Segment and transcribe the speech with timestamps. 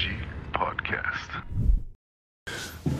[0.00, 0.16] Energy
[0.52, 1.30] Podcast.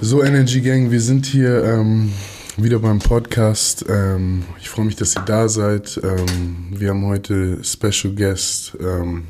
[0.00, 2.12] So, Energy Gang, wir sind hier ähm,
[2.57, 3.85] wieder beim Podcast.
[3.88, 5.99] Ähm, ich freue mich, dass ihr da seid.
[6.03, 9.29] Ähm, wir haben heute Special Guest ähm,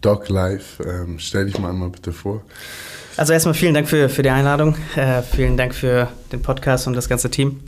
[0.00, 0.80] Doc Live.
[0.80, 2.42] Ähm, stell dich mal einmal bitte vor.
[3.16, 4.76] Also erstmal vielen Dank für, für die Einladung.
[4.96, 7.60] Äh, vielen Dank für den Podcast und das ganze Team.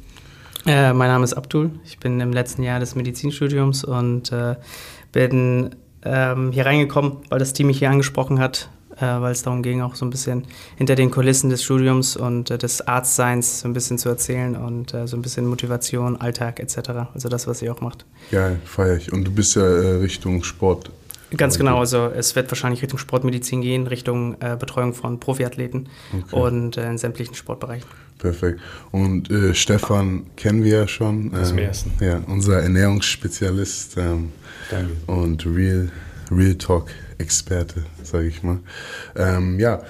[0.66, 1.70] Äh, mein Name ist Abdul.
[1.84, 4.56] Ich bin im letzten Jahr des Medizinstudiums und äh,
[5.12, 5.74] bin
[6.04, 8.70] ähm, hier reingekommen, weil das Team mich hier angesprochen hat,
[9.04, 10.44] weil es darum ging, auch so ein bisschen
[10.76, 14.94] hinter den Kulissen des Studiums und äh, des Arztseins so ein bisschen zu erzählen und
[14.94, 16.90] äh, so ein bisschen Motivation, Alltag etc.
[17.14, 18.04] Also das, was ihr auch macht.
[18.30, 19.12] Geil, feier ich.
[19.12, 20.90] Und du bist ja äh, Richtung Sport.
[21.36, 26.40] Ganz genau, also es wird wahrscheinlich Richtung Sportmedizin gehen, Richtung äh, Betreuung von Profiathleten Okay.
[26.40, 27.88] und äh, in sämtlichen Sportbereichen.
[28.18, 28.60] Perfekt.
[28.92, 31.34] Und äh, Stefan kennen wir ja schon.
[31.34, 31.92] Aus dem ähm, ersten.
[32.00, 34.30] Ja, unser Ernährungsspezialist ähm,
[34.70, 34.92] Danke.
[35.06, 35.90] und Real,
[36.30, 38.58] Real Talk Experte, sage ich mal.
[39.14, 39.82] Ähm, ja,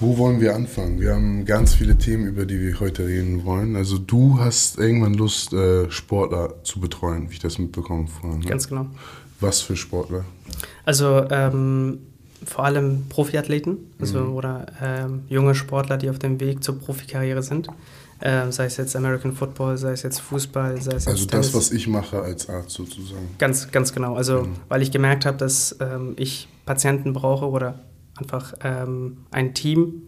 [0.00, 1.00] wo wollen wir anfangen?
[1.00, 3.76] Wir haben ganz viele Themen, über die wir heute reden wollen.
[3.76, 8.40] Also du hast irgendwann Lust, äh, Sportler zu betreuen, wie ich das mitbekommen vorhin.
[8.40, 8.46] Ne?
[8.46, 8.86] Ganz genau.
[9.40, 10.24] Was für Sportler?
[10.84, 11.98] Also ähm,
[12.44, 14.32] vor allem Profiathleten, also Mhm.
[14.34, 17.68] oder ähm, junge Sportler, die auf dem Weg zur Profikarriere sind.
[18.24, 21.50] Ähm, sei es jetzt American Football, sei es jetzt Fußball, sei es Also jetzt das,
[21.50, 21.54] Tennis.
[21.54, 23.28] was ich mache als Arzt sozusagen.
[23.38, 24.14] Ganz, ganz genau.
[24.14, 24.52] Also, Mhm.
[24.68, 27.80] weil ich gemerkt habe, dass ähm, ich Patienten brauche oder
[28.16, 30.02] einfach ähm, ein Team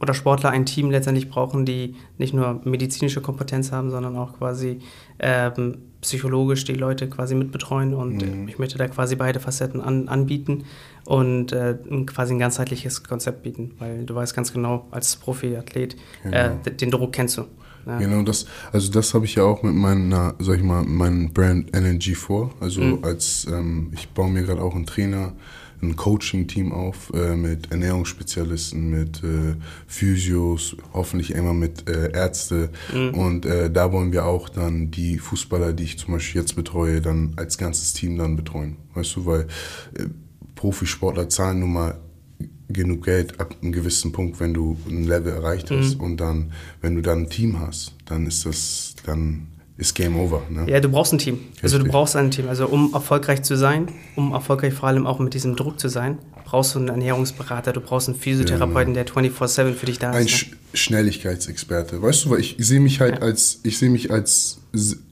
[0.00, 4.80] oder Sportler ein Team letztendlich brauchen, die nicht nur medizinische Kompetenz haben, sondern auch quasi
[5.18, 7.94] ähm, psychologisch die Leute quasi mitbetreuen.
[7.94, 8.48] Und äh, Mhm.
[8.48, 10.64] ich möchte da quasi beide Facetten an, anbieten
[11.06, 15.96] und äh, quasi ein ganzheitliches Konzept bieten, weil du weißt ganz genau, als Profiathlet, äh,
[16.30, 16.56] Genau.
[16.66, 17.42] d- den Druck kennst du.
[17.86, 17.98] Ja.
[17.98, 21.74] Genau, das, also das habe ich ja auch mit meiner, sag ich mal, meinem Brand
[21.76, 22.50] Energy vor.
[22.60, 22.98] Also Mhm.
[23.04, 25.32] als ähm, ich baue mir gerade auch einen Trainer,
[25.88, 32.70] ein Coaching-Team auf äh, mit Ernährungsspezialisten, mit äh, Physios, hoffentlich irgendwann mit äh, Ärzte.
[32.92, 33.14] Mhm.
[33.14, 37.00] Und äh, da wollen wir auch dann die Fußballer, die ich zum Beispiel jetzt betreue,
[37.00, 38.76] dann als ganzes Team dann betreuen.
[38.94, 39.42] Weißt du, weil
[39.94, 40.06] äh,
[40.54, 42.00] Profisportler zahlen nun mal
[42.68, 46.00] genug Geld ab einem gewissen Punkt, wenn du ein Level erreicht hast.
[46.00, 50.42] Und dann, wenn du dann ein Team hast, dann ist das, dann ist Game Over.
[50.50, 50.70] Ne?
[50.70, 51.38] Ja, du brauchst ein Team.
[51.62, 51.92] Also du Richtig.
[51.92, 52.48] brauchst ein Team.
[52.48, 56.18] Also um erfolgreich zu sein, um erfolgreich vor allem auch mit diesem Druck zu sein,
[56.44, 60.30] brauchst du einen Ernährungsberater, du brauchst einen Physiotherapeuten, der 24/7 für dich da Ein ist.
[60.30, 62.02] Sch Schnelligkeitsexperte.
[62.02, 64.58] Weißt du, weil ich sehe mich halt als, ich sehe mich als,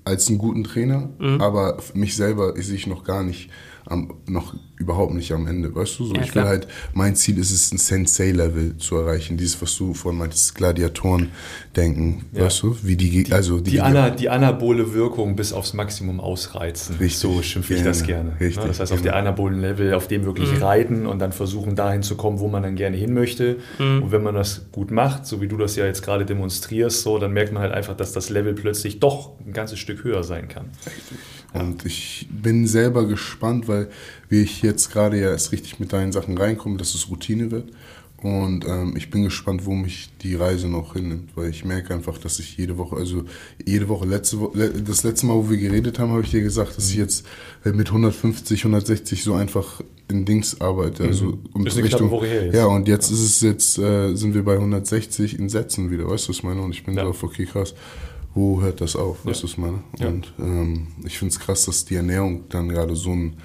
[0.05, 1.41] als einen guten Trainer, Mhm.
[1.41, 3.51] aber mich selber sehe ich noch gar nicht
[3.87, 6.07] am, noch überhaupt nicht am Ende, weißt du?
[6.07, 9.37] So, Ja, ich will halt, mein Ziel ist es, ein Sensei-Level zu erreichen.
[9.37, 11.31] Dieses, was du vorhin meintest, Gladiatoren
[11.77, 12.45] denken, Ja.
[12.47, 12.77] weißt du?
[12.83, 16.97] Wie die, Geg- also Die, Ana, die anabole Wirkung bis aufs Maximum ausreizen.
[16.97, 18.41] Richtig, So schimpfe ich das gerne, gerne.
[18.41, 18.69] richtig, Ne?
[18.69, 19.13] Das heißt, auf genau.
[19.13, 22.63] der anabolen Level, auf dem wirklich reiten und dann versuchen, dahin zu kommen, wo man
[22.63, 23.57] dann gerne hin möchte.
[23.79, 27.19] Und wenn man das gut macht, so wie du das ja jetzt gerade demonstrierst, so,
[27.19, 30.49] dann merkt man halt einfach, dass das Level plötzlich doch ein ganzes Stück höher sein
[30.49, 30.67] kann.
[31.53, 33.89] Und ich bin selber gespannt, weil
[34.29, 37.71] wir ich jetzt gerade ja erst richtig mit deinen Sachen reinkommen, dass es Routine wird.
[38.23, 42.19] Und ähm, ich bin gespannt, wo mich die Reise noch hinnimmt, weil ich merke einfach,
[42.19, 43.25] dass ich jede Woche, also
[43.67, 46.77] jede Woche, letzte Woche, das letzte Mal, wo wir geredet haben, habe ich dir gesagt,
[46.77, 47.27] dass ich jetzt
[47.65, 51.03] äh, mit 150, 160 so einfach in Dings arbeite.
[51.05, 52.55] Also und Ist eine knappe Woche her jetzt.
[52.55, 56.27] Ja, und jetzt ist es jetzt, äh, sind wir bei 160 in Sätzen wieder, weißt
[56.27, 56.63] du, was ich meine?
[56.63, 57.03] Und ich bin Ja.
[57.03, 57.75] so auf, okay, krass,
[58.35, 59.81] wo hört das auf, weißt du, was ich meine?
[59.99, 60.09] Ja.
[60.09, 63.37] Und ähm, ich finde es krass, dass die Ernährung dann gerade so, ein,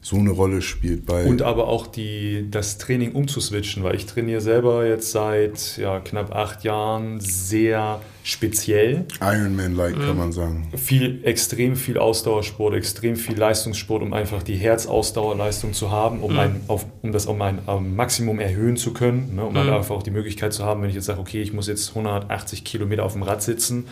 [0.00, 1.24] so eine Rolle spielt bei.
[1.24, 6.34] Und aber auch die, das Training umzuswitchen, weil ich trainiere selber jetzt seit ja, knapp
[6.34, 9.06] acht Jahren sehr speziell.
[9.20, 10.68] Ironman-like, kann man sagen.
[10.76, 16.60] viel, extrem viel Ausdauersport, extrem viel Leistungssport, um einfach die Herzausdauerleistung zu haben, um, ein,
[16.68, 20.02] auf, um das um ein ähm, Maximum erhöhen zu können, ne, um halt einfach auch
[20.02, 23.14] die Möglichkeit zu haben, wenn ich jetzt sage, okay, ich muss jetzt 180 Kilometer auf
[23.14, 23.86] dem Rad sitzen,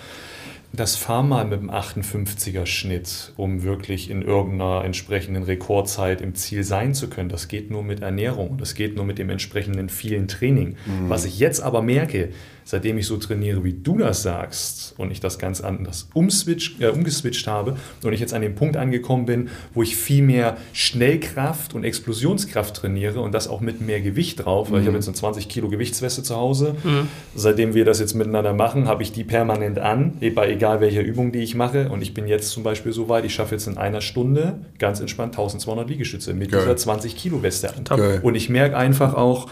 [0.76, 6.64] das fahr mal mit dem 58er Schnitt, um wirklich in irgendeiner entsprechenden Rekordzeit im Ziel
[6.64, 7.28] sein zu können.
[7.28, 10.76] Das geht nur mit Ernährung, das geht nur mit dem entsprechenden vielen Training.
[11.08, 12.30] Was ich jetzt aber merke,
[12.66, 16.88] seitdem ich so trainiere, wie du das sagst und ich das ganz anders umswitch, äh,
[16.88, 21.74] umgeswitcht habe und ich jetzt an dem Punkt angekommen bin, wo ich viel mehr Schnellkraft
[21.74, 25.14] und Explosionskraft trainiere und das auch mit mehr Gewicht drauf, weil ich habe jetzt eine
[25.14, 26.74] 20 Kilo Gewichtsweste zu Hause.
[27.34, 31.02] Seitdem wir das jetzt miteinander machen, habe ich die permanent an, eh, bei egal welcher
[31.02, 33.68] Übung, die ich mache und ich bin jetzt zum Beispiel so weit, ich schaffe jetzt
[33.68, 36.62] in einer Stunde ganz entspannt 1200 Liegestütze mit Geil.
[36.62, 37.84] dieser 20 Kilo Weste an.
[37.84, 38.20] Geil.
[38.22, 39.48] Und ich merke einfach auch,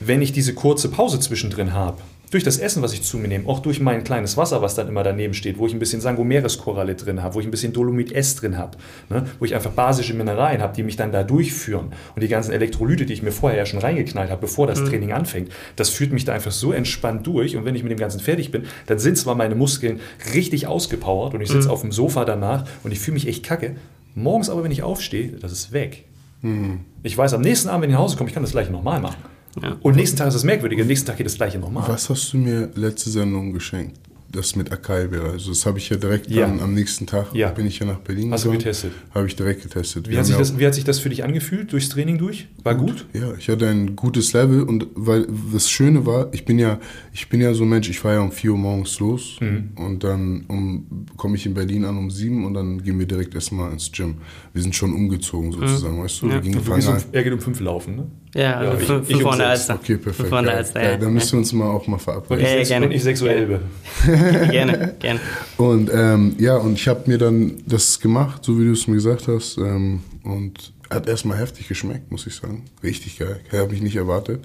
[0.00, 1.98] wenn ich diese kurze Pause zwischendrin habe,
[2.34, 4.88] durch das Essen, was ich zu mir nehme, auch durch mein kleines Wasser, was dann
[4.88, 8.10] immer daneben steht, wo ich ein bisschen Sangomeres-Koralle drin habe, wo ich ein bisschen Dolomit
[8.10, 8.76] S drin habe,
[9.08, 9.26] ne?
[9.38, 13.06] wo ich einfach basische Mineralien habe, die mich dann da durchführen und die ganzen Elektrolyte,
[13.06, 14.86] die ich mir vorher ja schon reingeknallt habe, bevor das mhm.
[14.86, 18.00] Training anfängt, das führt mich da einfach so entspannt durch und wenn ich mit dem
[18.00, 20.00] Ganzen fertig bin, dann sind zwar meine Muskeln
[20.34, 21.72] richtig ausgepowert und ich sitze mhm.
[21.72, 23.76] auf dem Sofa danach und ich fühle mich echt kacke,
[24.16, 26.04] morgens aber, wenn ich aufstehe, das ist weg.
[26.42, 26.80] Mhm.
[27.04, 29.00] Ich weiß, am nächsten Abend, wenn ich nach Hause komme, ich kann das gleiche nochmal
[29.00, 29.33] machen.
[29.62, 29.76] Ja.
[29.82, 31.88] Und nächsten Tag ist es merkwürdig, am nächsten Tag geht das gleiche nochmal.
[31.88, 33.98] Was hast du mir letzte Sendung geschenkt?
[34.32, 35.30] Das mit Acai-Beere.
[35.30, 36.48] Also das habe ich ja direkt ja.
[36.48, 37.50] Dann, am nächsten Tag, ja.
[37.50, 38.92] bin ich ja nach Berlin Hast gekommen, du getestet?
[39.14, 40.08] Habe ich direkt getestet.
[40.08, 42.48] Wie hat, ja das, wie hat, sich das, für dich angefühlt, durchs Training durch?
[42.64, 43.06] War gut?
[43.12, 43.22] gut?
[43.22, 46.80] Ja, ich hatte ein gutes Level und weil das Schöne war, ich bin ja,
[47.12, 49.70] ich bin ja so ein Mensch, ich fahre ja um 4 Uhr morgens los mhm.
[49.76, 53.36] und dann um, komme ich in Berlin an um 7 und dann gehen wir direkt
[53.36, 54.16] erstmal ins Gym.
[54.52, 56.02] Wir sind schon umgezogen sozusagen, mhm.
[56.02, 56.26] weißt du?
[56.26, 56.32] Ja.
[56.32, 58.06] Wir gingen, um, er geht um 5 laufen, ne?
[58.34, 59.74] Ja, also ja, fünf, fünf der Alster.
[59.76, 60.28] Okay, perfekt.
[60.28, 60.90] Fünf der Alster, ja.
[60.90, 60.96] ja.
[60.96, 62.44] Dann müssen wir uns mal auch mal verabreden.
[62.44, 62.86] Ich, ja, gerne.
[62.86, 63.60] Und ich sexuell
[64.50, 65.20] gerne, gerne.
[65.56, 68.94] Und ähm, ja, und ich habe mir dann das gemacht, so wie du es mir
[68.94, 69.56] gesagt hast.
[69.58, 72.64] Ähm, und hat erstmal heftig geschmeckt, muss ich sagen.
[72.82, 73.40] Richtig geil.
[73.52, 74.44] Habe ich nicht erwartet.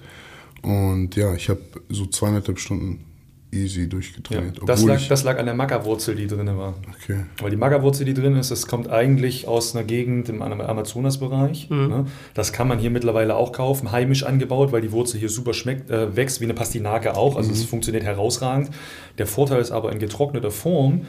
[0.62, 3.06] Und ja, ich habe so zweieinhalb Stunden
[3.52, 4.60] easy durchgetrainiert.
[4.60, 6.76] Ja, das, lag, das lag an der Magerwurzel, die drin war.
[6.96, 7.26] Okay.
[7.40, 11.70] Weil die Magerwurzel, die drin ist, das kommt eigentlich aus einer Gegend im Amazonasbereich.
[11.70, 11.88] Mhm.
[11.88, 12.06] Ne?
[12.34, 15.90] Das kann man hier mittlerweile auch kaufen, heimisch angebaut, weil die Wurzel hier super schmeckt,
[15.90, 17.36] äh, wächst, wie eine Pastinake auch.
[17.36, 17.68] Also es mhm.
[17.68, 18.70] funktioniert herausragend.
[19.18, 21.02] Der Vorteil ist aber in getrockneter Form,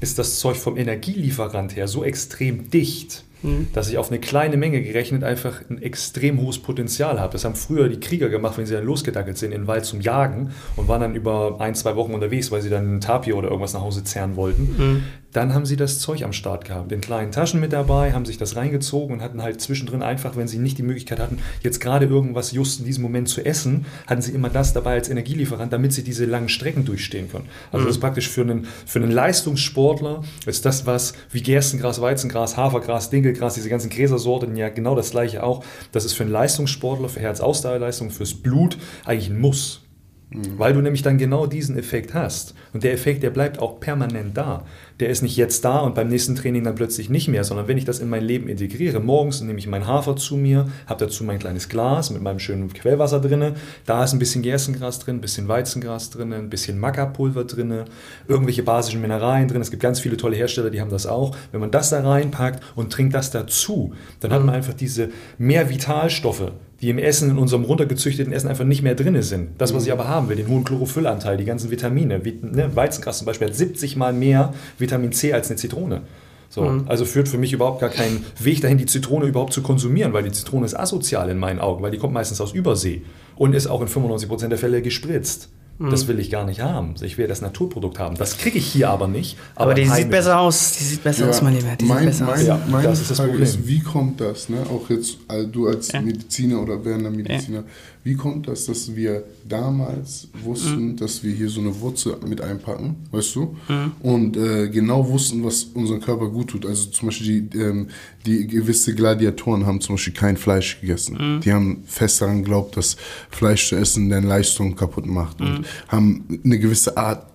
[0.00, 3.68] ist das Zeug vom Energielieferant her so extrem dicht, Mhm.
[3.72, 7.32] dass ich auf eine kleine Menge gerechnet einfach ein extrem hohes Potenzial habe.
[7.32, 10.00] Das haben früher die Krieger gemacht, wenn sie dann losgedackelt sind in den Wald zum
[10.00, 13.48] Jagen und waren dann über ein, zwei Wochen unterwegs, weil sie dann ein Tapir oder
[13.48, 14.62] irgendwas nach Hause zerren wollten.
[14.62, 15.02] Mhm.
[15.32, 18.38] Dann haben sie das Zeug am Start gehabt, in kleinen Taschen mit dabei, haben sich
[18.38, 22.06] das reingezogen und hatten halt zwischendrin einfach, wenn sie nicht die Möglichkeit hatten, jetzt gerade
[22.06, 25.92] irgendwas just in diesem Moment zu essen, hatten sie immer das dabei als Energielieferant, damit
[25.92, 27.46] sie diese langen Strecken durchstehen können.
[27.70, 27.88] Also mhm.
[27.88, 33.10] das ist praktisch für einen, für einen Leistungssportler, ist das was wie Gerstengras, Weizengras, Hafergras,
[33.10, 35.64] Dinkel, Dinkelgras, diese ganzen Gräsersorten, ja genau das gleiche auch.
[35.92, 39.84] Das ist für einen Leistungssportler, für Herzausdauerleistung, fürs Blut eigentlich ein Muss.
[40.30, 40.58] Mhm.
[40.58, 42.54] Weil du nämlich dann genau diesen Effekt hast.
[42.72, 44.64] Und der Effekt, der bleibt auch permanent da.
[45.00, 47.78] Der ist nicht jetzt da und beim nächsten Training dann plötzlich nicht mehr, sondern wenn
[47.78, 51.22] ich das in mein Leben integriere, morgens nehme ich meinen Hafer zu mir, habe dazu
[51.22, 53.54] mein kleines Glas mit meinem schönen Quellwasser drin,
[53.86, 57.84] da ist ein bisschen Gerstengras drin, ein bisschen Weizengras drin, ein bisschen Maca-Pulver drin,
[58.26, 59.60] irgendwelche basischen Mineralien drin.
[59.60, 61.36] Es gibt ganz viele tolle Hersteller, die haben das auch.
[61.52, 65.70] Wenn man das da reinpackt und trinkt das dazu, dann hat man einfach diese mehr
[65.70, 69.50] Vitalstoffe, die im Essen, in unserem runtergezüchteten Essen einfach nicht mehr drin sind.
[69.58, 72.24] Das, was ich aber haben will, den hohen Chlorophyllanteil, die ganzen Vitamine.
[72.24, 76.02] Wie, ne, Weizengras zum Beispiel hat 70 mal mehr Vitamin C als eine Zitrone.
[76.50, 76.84] So, mhm.
[76.86, 80.22] Also führt für mich überhaupt gar keinen Weg dahin, die Zitrone überhaupt zu konsumieren, weil
[80.22, 83.02] die Zitrone ist asozial in meinen Augen, weil die kommt meistens aus Übersee
[83.36, 85.50] und ist auch in 95% der Fälle gespritzt.
[85.78, 86.08] Das mhm.
[86.08, 86.94] will ich gar nicht haben.
[87.02, 88.16] Ich will das Naturprodukt haben.
[88.16, 89.36] Das kriege ich hier aber nicht.
[89.54, 90.72] Aber, aber die sieht besser aus.
[90.72, 91.76] Die sieht besser ja, aus, mein Lieber.
[91.76, 92.46] Die mein, sieht besser mein, aus.
[92.46, 93.42] Ja, mein das ist das Problem.
[93.42, 94.48] Ist, wie kommt das?
[94.48, 94.58] Ne?
[94.70, 96.00] Auch jetzt also du als ja.
[96.00, 97.62] Mediziner oder werdender Mediziner.
[98.08, 100.96] Wie kommt das, dass wir damals wussten, mhm.
[100.96, 103.54] dass wir hier so eine Wurzel mit einpacken, weißt du?
[103.68, 103.92] Mhm.
[104.00, 106.64] Und äh, genau wussten, was unserem Körper gut tut.
[106.64, 107.88] Also zum Beispiel die, ähm,
[108.24, 111.18] die gewisse Gladiatoren haben zum Beispiel kein Fleisch gegessen.
[111.20, 111.40] Mhm.
[111.42, 112.96] Die haben fest daran geglaubt, dass
[113.28, 115.64] Fleisch zu essen deine Leistung kaputt macht und mhm.
[115.88, 117.26] haben eine gewisse Art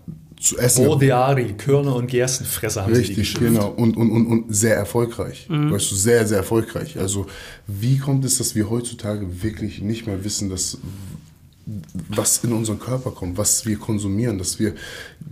[0.44, 0.86] zu essen.
[0.86, 3.70] Bodeari, Körner und Gerstenfresser haben Richtig, sie die genau.
[3.70, 5.48] Und, und, und, und sehr erfolgreich.
[5.50, 5.72] Mhm.
[5.72, 7.00] Weißt du, sehr, sehr erfolgreich.
[7.00, 7.28] Also,
[7.66, 10.78] wie kommt es, dass wir heutzutage wirklich nicht mehr wissen, dass
[12.10, 14.74] was in unseren Körper kommt, was wir konsumieren, dass wir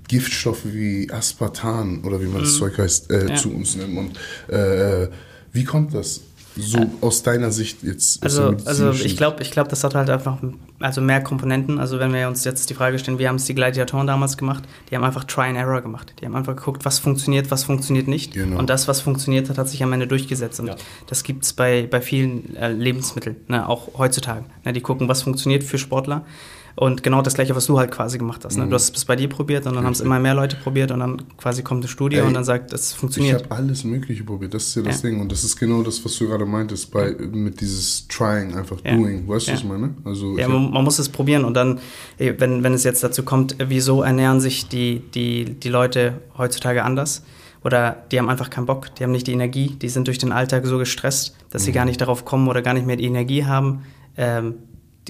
[0.08, 2.46] Giftstoffe wie Aspartan oder wie man mhm.
[2.46, 3.36] das Zeug heißt, äh, ja.
[3.36, 3.98] zu uns nehmen.
[3.98, 5.10] Und äh,
[5.52, 6.22] wie kommt das?
[6.58, 8.24] So äh, aus deiner Sicht jetzt?
[8.24, 10.38] Also, also ich glaube, ich glaub, das hat halt einfach
[10.80, 11.80] also mehr Komponenten.
[11.80, 14.64] Also wenn wir uns jetzt die Frage stellen, wie haben es die Gladiatoren damals gemacht?
[14.90, 16.14] Die haben einfach Try and Error gemacht.
[16.20, 18.34] Die haben einfach geguckt, was funktioniert, was funktioniert nicht.
[18.34, 18.60] Genau.
[18.60, 20.60] Und das, was funktioniert hat, hat sich am Ende durchgesetzt.
[20.60, 20.76] Und ja.
[21.08, 24.46] das gibt es bei, bei vielen äh, Lebensmitteln, ne, auch heutzutage.
[24.66, 26.26] Ne, die gucken, was funktioniert für Sportler
[26.76, 28.58] und genau das gleiche, was du halt quasi gemacht hast.
[28.58, 28.66] Ne?
[28.66, 28.70] Mhm.
[28.70, 31.00] Du hast es bei dir probiert und dann haben es immer mehr Leute probiert und
[31.00, 33.42] dann quasi kommt eine Studie Ey, und dann sagt, das funktioniert.
[33.42, 35.10] Ich habe alles Mögliche probiert, das ist ja das ja.
[35.10, 35.20] Ding.
[35.20, 38.96] Und das ist genau das, was du gerade meintest, bei, mit dieses Trying, einfach ja.
[38.96, 39.28] Doing.
[39.28, 39.56] Weißt du, ja.
[39.56, 39.96] was ich meine?
[40.06, 41.80] Also, ja, man, man, muss es probieren und dann,
[42.18, 47.24] wenn, wenn es jetzt dazu kommt, wieso ernähren sich die, die, die Leute heutzutage anders?
[47.64, 50.32] Oder die haben einfach keinen Bock, die haben nicht die Energie, die sind durch den
[50.32, 51.66] Alltag so gestresst, dass mhm.
[51.66, 53.84] sie gar nicht darauf kommen oder gar nicht mehr die Energie haben,
[54.18, 54.56] ähm,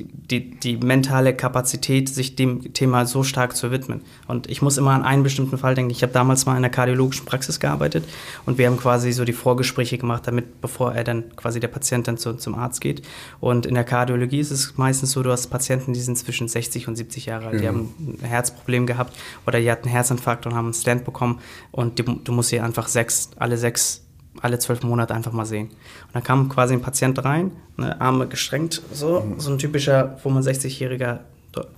[0.03, 4.01] die, die, mentale Kapazität, sich dem Thema so stark zu widmen.
[4.27, 5.91] Und ich muss immer an einen bestimmten Fall denken.
[5.91, 8.05] Ich habe damals mal in der kardiologischen Praxis gearbeitet
[8.45, 12.07] und wir haben quasi so die Vorgespräche gemacht, damit, bevor er dann quasi der Patient
[12.07, 13.01] dann zu, zum Arzt geht.
[13.39, 16.87] Und in der Kardiologie ist es meistens so, du hast Patienten, die sind zwischen 60
[16.87, 17.61] und 70 Jahre alt, ja.
[17.61, 19.15] die haben ein Herzproblem gehabt
[19.45, 21.39] oder die hatten einen Herzinfarkt und haben einen Stand bekommen
[21.71, 24.03] und die, du musst sie einfach sechs, alle sechs
[24.39, 25.67] alle zwölf Monate einfach mal sehen.
[25.67, 29.39] Und dann kam quasi ein Patient rein, ne, Arme gestrengt, so, mhm.
[29.39, 31.19] so ein typischer 65-jähriger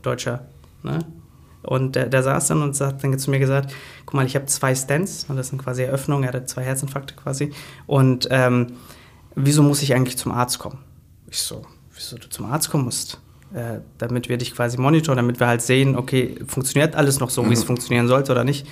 [0.02, 0.46] Deutscher.
[0.84, 1.00] Ne?
[1.64, 3.74] Und der, der, saß dann und hat dann zu mir gesagt,
[4.06, 7.54] guck mal, ich habe zwei Stents, das sind quasi Eröffnungen, er hatte zwei Herzinfarkte quasi.
[7.88, 8.74] Und ähm,
[9.36, 10.80] wieso muss ich eigentlich zum Arzt kommen?
[11.30, 13.20] Ich so, wieso du zum Arzt kommen musst?
[13.54, 17.48] Äh, damit wir dich quasi monitoren, damit wir halt sehen, okay, funktioniert alles noch so,
[17.50, 17.68] wie es mhm.
[17.68, 18.68] funktionieren sollte oder nicht.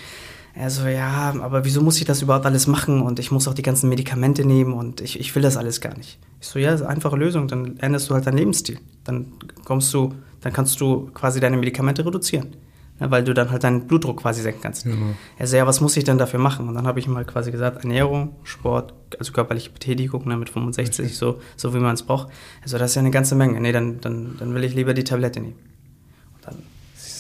[0.54, 3.02] Er so, ja, aber wieso muss ich das überhaupt alles machen?
[3.02, 5.98] Und ich muss auch die ganzen Medikamente nehmen und ich, ich will das alles gar
[5.98, 6.20] nicht.
[6.42, 8.80] Ich so, ja, das ist eine einfache Lösung, dann änderst du halt deinen Lebensstil.
[9.04, 9.28] Dann
[9.64, 12.56] kommst du, dann kannst du quasi deine Medikamente reduzieren.
[13.00, 14.84] Ja, weil du dann halt deinen Blutdruck quasi senken kannst.
[14.84, 15.16] Genau.
[15.40, 16.68] Er so, ja, was muss ich denn dafür machen?
[16.68, 20.52] Und dann habe ich ihm halt quasi gesagt, Ernährung, Sport, also körperliche Betätigung ne, mit
[20.52, 21.14] 65, okay.
[21.14, 22.28] so, so wie man es braucht.
[22.62, 23.60] Also das ist ja eine ganze Menge.
[23.60, 25.56] Nee, dann, dann, dann will ich lieber die Tablette nehmen.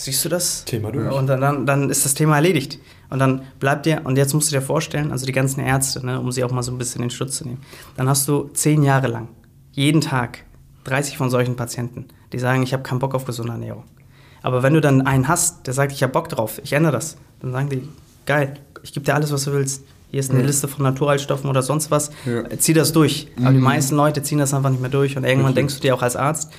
[0.01, 0.65] Siehst du das?
[0.65, 1.13] Thema durch.
[1.13, 2.79] Und dann, dann, dann ist das Thema erledigt.
[3.11, 6.19] Und dann bleibt dir, und jetzt musst du dir vorstellen, also die ganzen Ärzte, ne,
[6.19, 7.61] um sie auch mal so ein bisschen in den Schutz zu nehmen,
[7.97, 9.27] dann hast du zehn Jahre lang,
[9.73, 10.39] jeden Tag,
[10.85, 13.83] 30 von solchen Patienten, die sagen, ich habe keinen Bock auf gesunde Ernährung.
[14.41, 17.17] Aber wenn du dann einen hast, der sagt, ich habe Bock drauf, ich ändere das,
[17.39, 17.87] dann sagen die,
[18.25, 19.83] geil, ich gebe dir alles, was du willst.
[20.09, 20.47] Hier ist eine ja.
[20.47, 22.09] Liste von Naturheilstoffen oder sonst was.
[22.25, 22.43] Ja.
[22.57, 23.27] Zieh das durch.
[23.37, 23.55] Aber mhm.
[23.55, 25.15] die meisten Leute ziehen das einfach nicht mehr durch.
[25.15, 25.61] Und irgendwann Richtig.
[25.61, 26.51] denkst du dir auch als Arzt,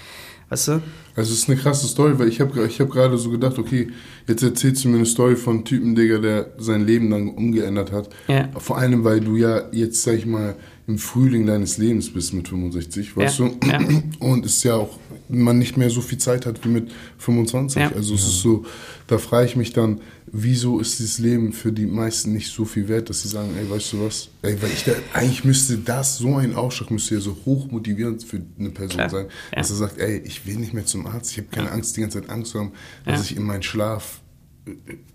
[0.49, 0.73] Weißt du?
[1.15, 3.89] Also es ist eine krasse Story, weil ich habe ich hab gerade so gedacht, okay,
[4.27, 7.93] jetzt erzählst du mir eine Story von einem Typen, Digga, der sein Leben dann umgeändert
[7.93, 8.09] hat.
[8.29, 8.49] Ja.
[8.59, 12.49] Vor allem, weil du ja jetzt, sag ich mal, im Frühling deines Lebens bist mit
[12.49, 13.49] 65, weißt ja.
[13.49, 13.69] du?
[13.69, 13.81] Ja.
[14.19, 14.99] Und es ja auch,
[15.29, 17.81] man nicht mehr so viel Zeit hat wie mit 25.
[17.81, 17.93] Ja.
[17.93, 18.65] Also es ist so,
[19.07, 22.89] da frage ich mich dann, wieso ist dieses Leben für die meisten nicht so viel
[22.89, 24.29] wert, dass sie sagen, ey, weißt du was?
[24.43, 28.25] Ey, weil ich da, eigentlich müsste das, so ein Ausschlag müsste ja so hoch motivierend
[28.25, 29.11] für eine Person Klar.
[29.11, 29.59] sein, ja.
[29.59, 31.75] dass er sagt, ey, ich will nicht mehr zum Arzt, ich habe keine ja.
[31.75, 32.73] Angst, die ganze Zeit Angst zu haben,
[33.05, 33.25] dass ja.
[33.25, 34.21] ich in meinen Schlaf
[34.67, 34.73] äh,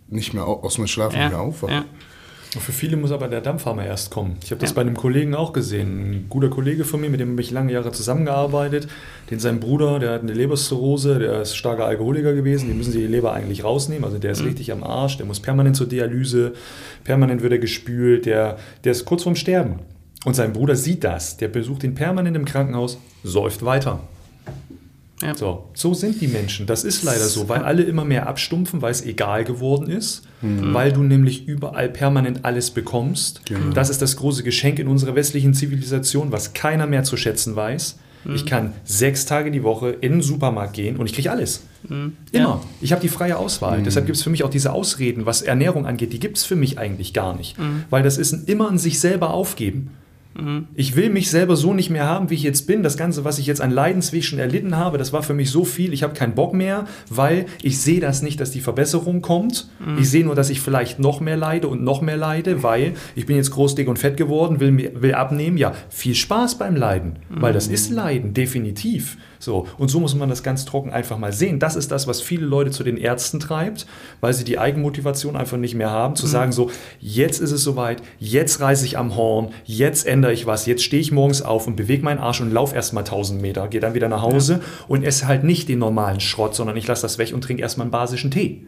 [0.07, 1.85] nicht mehr, aus meinem Schlaf nicht mehr aufwache.
[2.51, 4.37] Für viele muss aber der Dampfhammer erst kommen.
[4.43, 4.75] Ich habe das ja.
[4.75, 6.11] bei einem Kollegen auch gesehen.
[6.11, 8.87] Ein guter Kollege von mir, mit dem habe ich lange Jahre zusammengearbeitet.
[9.29, 12.69] Den sein Bruder, der hat eine Leberzirrhose, der ist starker Alkoholiker gewesen.
[12.69, 14.05] Die müssen sie die Leber eigentlich rausnehmen.
[14.05, 14.47] Also der ist mhm.
[14.47, 15.17] richtig am Arsch.
[15.17, 16.53] Der muss permanent zur Dialyse.
[17.03, 18.25] Permanent wird er gespült.
[18.25, 19.79] Der, der ist kurz vorm Sterben.
[20.23, 21.37] Und sein Bruder sieht das.
[21.37, 24.01] Der besucht ihn permanent im Krankenhaus, säuft weiter.
[25.21, 25.35] Ja.
[25.35, 26.67] So, so sind die Menschen.
[26.67, 30.73] Das ist leider so, weil alle immer mehr abstumpfen, weil es egal geworden ist, mhm.
[30.73, 33.45] weil du nämlich überall permanent alles bekommst.
[33.45, 33.73] Genau.
[33.73, 37.97] Das ist das große Geschenk in unserer westlichen Zivilisation, was keiner mehr zu schätzen weiß.
[38.25, 38.35] Mhm.
[38.35, 41.63] Ich kann sechs Tage die Woche in den Supermarkt gehen und ich kriege alles.
[41.87, 42.13] Mhm.
[42.31, 42.43] Immer.
[42.43, 42.61] Ja.
[42.81, 43.79] Ich habe die freie Auswahl.
[43.79, 43.85] Mhm.
[43.85, 46.55] Deshalb gibt es für mich auch diese Ausreden, was Ernährung angeht, die gibt es für
[46.55, 47.57] mich eigentlich gar nicht.
[47.57, 47.85] Mhm.
[47.89, 49.91] Weil das ist ein immer an sich selber aufgeben.
[50.75, 52.83] Ich will mich selber so nicht mehr haben, wie ich jetzt bin.
[52.83, 55.65] Das Ganze, was ich jetzt an Leidensweg schon erlitten habe, das war für mich so
[55.65, 55.93] viel.
[55.93, 59.69] Ich habe keinen Bock mehr, weil ich sehe das nicht, dass die Verbesserung kommt.
[59.79, 59.97] Mhm.
[59.99, 63.25] Ich sehe nur, dass ich vielleicht noch mehr leide und noch mehr leide, weil ich
[63.25, 65.57] bin jetzt groß, dick und fett geworden, will, will abnehmen.
[65.57, 67.41] Ja, viel Spaß beim Leiden, mhm.
[67.41, 69.17] weil das ist Leiden, definitiv.
[69.39, 71.59] So, und so muss man das ganz trocken einfach mal sehen.
[71.59, 73.85] Das ist das, was viele Leute zu den Ärzten treibt,
[74.21, 76.31] weil sie die Eigenmotivation einfach nicht mehr haben, zu mhm.
[76.31, 80.65] sagen so, jetzt ist es soweit, jetzt reiße ich am Horn, jetzt ändere ich was,
[80.65, 83.81] jetzt stehe ich morgens auf und bewege meinen Arsch und laufe erstmal 1000 Meter, gehe
[83.81, 84.59] dann wieder nach Hause ja.
[84.87, 87.85] und esse halt nicht den normalen Schrott, sondern ich lasse das weg und trinke erstmal
[87.85, 88.65] einen basischen Tee.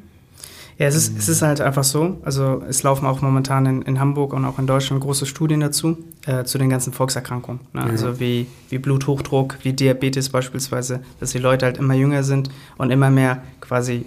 [0.80, 2.20] Ja, es ist, es ist halt einfach so.
[2.24, 5.98] Also es laufen auch momentan in, in Hamburg und auch in Deutschland große Studien dazu,
[6.26, 7.60] äh, zu den ganzen Volkserkrankungen.
[7.74, 7.82] Ne?
[7.82, 7.88] Ja.
[7.88, 12.92] Also wie, wie Bluthochdruck, wie Diabetes beispielsweise, dass die Leute halt immer jünger sind und
[12.92, 14.06] immer mehr quasi,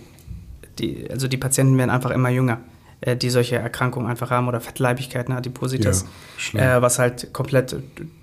[0.79, 2.61] die, also die Patienten werden einfach immer jünger,
[3.03, 6.07] äh, die solche Erkrankungen einfach haben oder Fettleibigkeit, ne, Adipositas,
[6.55, 7.77] ja, äh, was halt komplett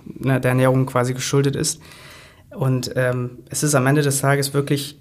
[0.05, 1.81] ne, der Ernährung quasi geschuldet ist.
[2.49, 4.99] Und ähm, es ist am Ende des Tages wirklich,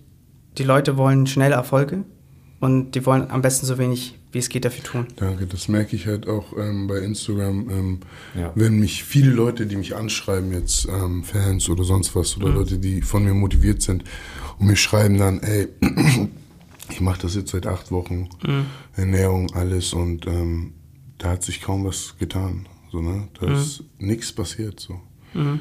[0.59, 2.05] die Leute wollen schnelle Erfolge
[2.61, 5.07] und die wollen am besten so wenig wie es geht dafür tun.
[5.17, 7.99] Danke, das merke ich halt auch ähm, bei Instagram, ähm,
[8.39, 8.53] ja.
[8.55, 12.55] wenn mich viele Leute, die mich anschreiben, jetzt ähm, Fans oder sonst was, oder mhm.
[12.55, 14.05] Leute, die von mir motiviert sind
[14.59, 15.69] und mir schreiben dann, ey,
[16.91, 18.67] ich mache das jetzt seit acht Wochen, mhm.
[18.97, 20.75] Ernährung, alles und ähm,
[21.17, 22.69] da hat sich kaum was getan.
[22.91, 23.29] So, ne?
[23.41, 23.55] Da mhm.
[23.55, 24.81] ist nichts passiert.
[24.81, 25.01] So.
[25.35, 25.61] Mhm.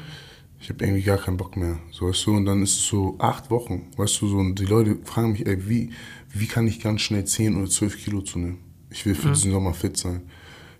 [0.60, 1.78] Ich habe irgendwie gar keinen Bock mehr.
[1.90, 4.64] So, weißt du, und dann ist es so acht Wochen, weißt du, so, und die
[4.64, 5.90] Leute fragen mich, ey, wie,
[6.32, 8.58] wie kann ich ganz schnell 10 oder 12 Kilo zunehmen?
[8.90, 9.32] Ich will für mhm.
[9.34, 10.22] diesen Sommer fit sein.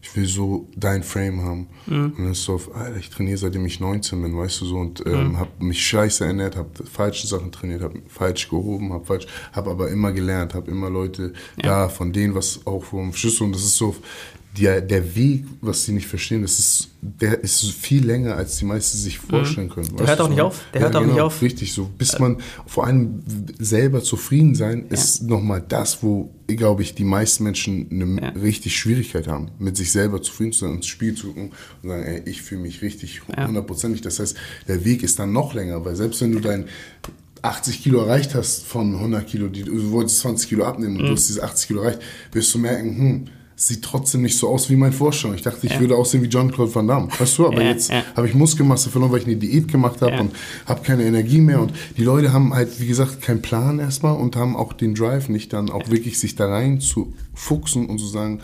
[0.00, 1.69] Ich will so dein Frame haben.
[1.87, 2.05] Mhm.
[2.05, 4.76] Und dann ist so auf, Alter, ich trainiere seitdem ich 19 bin, weißt du so,
[4.76, 5.38] und ähm, mhm.
[5.38, 9.90] habe mich scheiße ernährt, habe falsche Sachen trainiert, habe falsch gehoben, habe falsch, habe aber
[9.90, 11.62] immer gelernt, habe immer Leute ja.
[11.62, 13.97] da, von denen was auch vom Schlüssel und das ist so,
[14.57, 18.64] der, der Weg, was sie nicht verstehen, das ist, der ist viel länger, als die
[18.64, 19.28] meisten sich mhm.
[19.28, 19.97] vorstellen können.
[19.97, 20.64] Der hört auch nicht auf.
[20.73, 21.43] Der ja, hört auch genau, nicht auf.
[21.43, 23.23] Richtig, so bis man vor allem
[23.59, 24.95] selber zufrieden sein, ja.
[24.95, 28.28] ist nochmal das, wo, glaube ich, die meisten Menschen eine ja.
[28.31, 31.52] richtig Schwierigkeit haben, mit sich selber zufrieden zu sein, ins Spiel zu gucken
[31.83, 34.00] und sagen, ey, ich fühle mich richtig hundertprozentig.
[34.00, 34.37] Das heißt,
[34.67, 36.64] der Weg ist dann noch länger, weil selbst wenn du dein
[37.43, 41.07] 80 Kilo erreicht hast von 100 Kilo, die, du wolltest 20 Kilo abnehmen und mhm.
[41.09, 42.00] du hast diese 80 Kilo erreicht,
[42.33, 43.25] wirst du merken, hm,
[43.60, 45.34] sieht trotzdem nicht so aus wie mein Vorstellung.
[45.34, 45.80] Ich dachte, ich ja.
[45.80, 47.08] würde aussehen wie John-Claude Van Damme.
[47.18, 48.04] Weißt du, aber ja, jetzt ja.
[48.14, 50.32] habe ich Muskelmasse verloren, weil ich eine Diät gemacht habe und
[50.64, 51.60] habe keine Energie mehr.
[51.60, 55.28] Und die Leute haben halt, wie gesagt, keinen Plan erstmal und haben auch den Drive
[55.28, 58.40] nicht dann auch wirklich sich da rein zu fuchsen und zu sagen,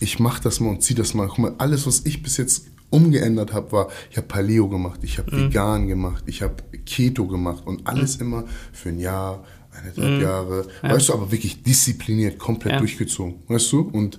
[0.00, 1.28] ich mache das mal und ziehe das mal.
[1.28, 5.18] Guck mal, alles, was ich bis jetzt umgeändert habe, war, ich habe Paleo gemacht, ich
[5.18, 5.44] habe mhm.
[5.46, 8.26] vegan gemacht, ich habe Keto gemacht und alles mhm.
[8.26, 10.22] immer für ein Jahr, eineinhalb mhm.
[10.22, 10.90] Jahre, ja.
[10.90, 12.78] weißt du, aber wirklich diszipliniert, komplett ja.
[12.78, 13.80] durchgezogen, weißt du?
[13.80, 14.18] Und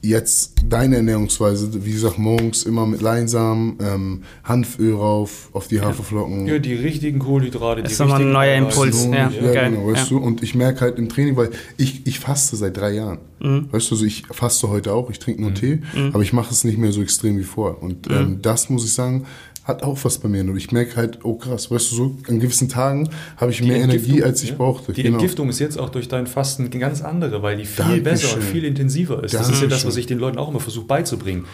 [0.00, 6.46] jetzt deine Ernährungsweise, wie gesagt, morgens immer mit Leinsamen, ähm, Hanföl rauf, auf die Haferflocken.
[6.46, 7.82] Ja, die richtigen Kohlenhydrate.
[7.82, 9.06] Das ist nochmal ein neuer Impuls.
[9.06, 9.70] Ja, ja geil.
[9.70, 10.18] genau, weißt ja.
[10.18, 10.24] du?
[10.24, 13.18] Und ich merke halt im Training, weil ich, ich faste seit drei Jahren.
[13.40, 13.68] Mhm.
[13.70, 15.54] Weißt du, also ich faste heute auch, ich trinke nur mhm.
[15.54, 16.10] Tee, mhm.
[16.12, 17.82] aber ich mache es nicht mehr so extrem wie vorher.
[17.82, 18.14] Und mhm.
[18.14, 19.26] ähm, das muss ich sagen,
[19.68, 20.40] hat auch was bei mir.
[20.40, 23.68] Und ich merke halt, oh krass, weißt du, so an gewissen Tagen habe ich die
[23.68, 24.56] mehr Energie, als ich ja.
[24.56, 24.92] brauchte.
[24.92, 25.18] Die genau.
[25.18, 28.02] Entgiftung ist jetzt auch durch dein Fasten eine ganz andere, weil die viel Dankeschön.
[28.02, 29.34] besser und viel intensiver ist.
[29.34, 29.50] Dankeschön.
[29.50, 31.44] Das ist ja das, was ich den Leuten auch immer versuche beizubringen.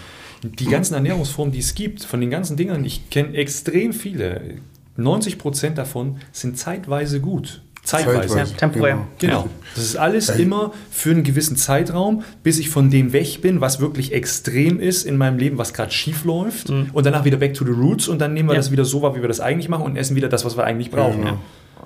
[0.45, 4.59] Die ganzen Ernährungsformen, die es gibt, von den ganzen Dingern, ich kenne extrem viele.
[4.97, 7.63] 90 Prozent davon sind zeitweise gut.
[7.85, 8.39] Zeitweise.
[8.39, 9.07] Ja, temporär.
[9.19, 9.43] Genau.
[9.43, 9.51] genau.
[9.75, 13.79] Das ist alles immer für einen gewissen Zeitraum, bis ich von dem weg bin, was
[13.79, 16.71] wirklich extrem ist in meinem Leben, was gerade schief läuft.
[16.71, 16.89] Mhm.
[16.93, 18.61] Und danach wieder back to the roots und dann nehmen wir ja.
[18.61, 20.65] das wieder so wahr, wie wir das eigentlich machen und essen wieder das, was wir
[20.65, 21.23] eigentlich brauchen.
[21.23, 21.39] Genau.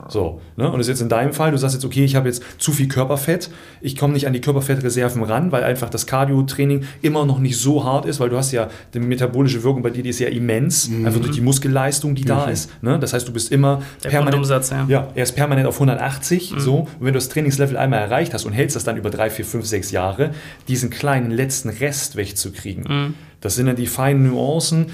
[0.08, 0.70] So, ne?
[0.70, 2.72] Und das ist jetzt in deinem Fall, du sagst jetzt, okay, ich habe jetzt zu
[2.72, 3.50] viel Körperfett,
[3.80, 7.84] ich komme nicht an die Körperfettreserven ran, weil einfach das Cardio-Training immer noch nicht so
[7.84, 10.88] hart ist, weil du hast ja die metabolische Wirkung bei dir, die ist ja immens,
[10.88, 11.06] mhm.
[11.06, 12.28] einfach durch die Muskelleistung, die mhm.
[12.28, 12.70] da ist.
[12.82, 12.98] Ne?
[12.98, 14.86] Das heißt, du bist immer Der permanent, Umsatz, ja.
[14.88, 16.60] ja, er ist permanent auf 180, mhm.
[16.60, 16.76] so.
[16.78, 19.44] Und wenn du das Trainingslevel einmal erreicht hast und hältst das dann über drei, vier,
[19.44, 20.30] fünf, sechs Jahre,
[20.68, 22.84] diesen kleinen letzten Rest wegzukriegen.
[22.88, 23.14] Mhm.
[23.40, 24.86] Das sind dann die feinen Nuancen,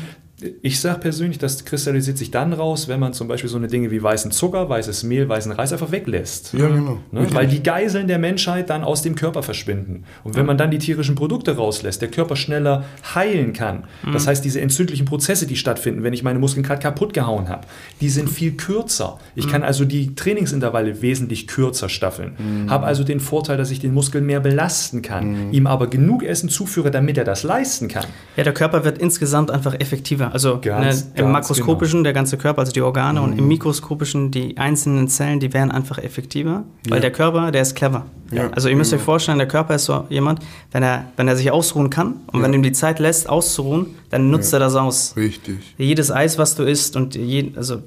[0.63, 3.93] ich sage persönlich, das kristallisiert sich dann raus, wenn man zum Beispiel so eine Dinge
[3.93, 6.53] wie weißen Zucker, weißes Mehl, weißen Reis einfach weglässt.
[6.55, 6.99] Ja, genau.
[7.13, 7.27] Ne?
[7.33, 10.05] Weil die Geiseln der Menschheit dann aus dem Körper verschwinden.
[10.25, 13.85] Und wenn man dann die tierischen Produkte rauslässt, der Körper schneller heilen kann.
[14.05, 14.13] Mhm.
[14.13, 17.69] Das heißt, diese entzündlichen Prozesse, die stattfinden, wenn ich meine Muskeln gerade kaputt gehauen habe,
[18.01, 19.21] die sind viel kürzer.
[19.37, 19.51] Ich mhm.
[19.51, 22.33] kann also die Trainingsintervalle wesentlich kürzer staffeln.
[22.37, 22.71] Mhm.
[22.71, 25.53] Habe also den Vorteil, dass ich den Muskel mehr belasten kann, mhm.
[25.53, 28.07] ihm aber genug Essen zuführe, damit er das leisten kann.
[28.37, 30.24] Ja, der Körper wird insgesamt einfach effektiver.
[30.33, 32.05] Also ganz, ne, im makroskopischen genau.
[32.05, 33.27] der ganze Körper, also die Organe, mhm.
[33.27, 37.75] und im mikroskopischen die einzelnen Zellen, die werden einfach effektiver, weil der Körper, der ist
[37.75, 38.07] clever.
[38.31, 38.51] Ja.
[38.51, 40.41] Also ihr müsst euch vorstellen, der Körper ist so jemand,
[40.73, 44.31] wenn er, wenn er sich ausruhen kann und wenn ihm die Zeit lässt, auszuruhen, dann
[44.31, 45.15] nutzt er das aus.
[45.17, 45.75] Richtig.
[45.79, 47.83] Jedes Eis, was du isst und je, also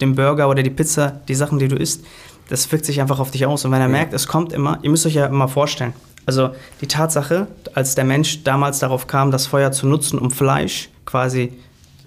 [0.00, 2.04] den Burger oder die Pizza, die Sachen, die du isst,
[2.48, 3.64] das wirkt sich einfach auf dich aus.
[3.64, 5.94] Und wenn er merkt, es kommt immer, ihr müsst euch ja immer vorstellen,
[6.26, 10.88] also die Tatsache, als der Mensch damals darauf kam, das Feuer zu nutzen, um Fleisch
[11.04, 11.52] quasi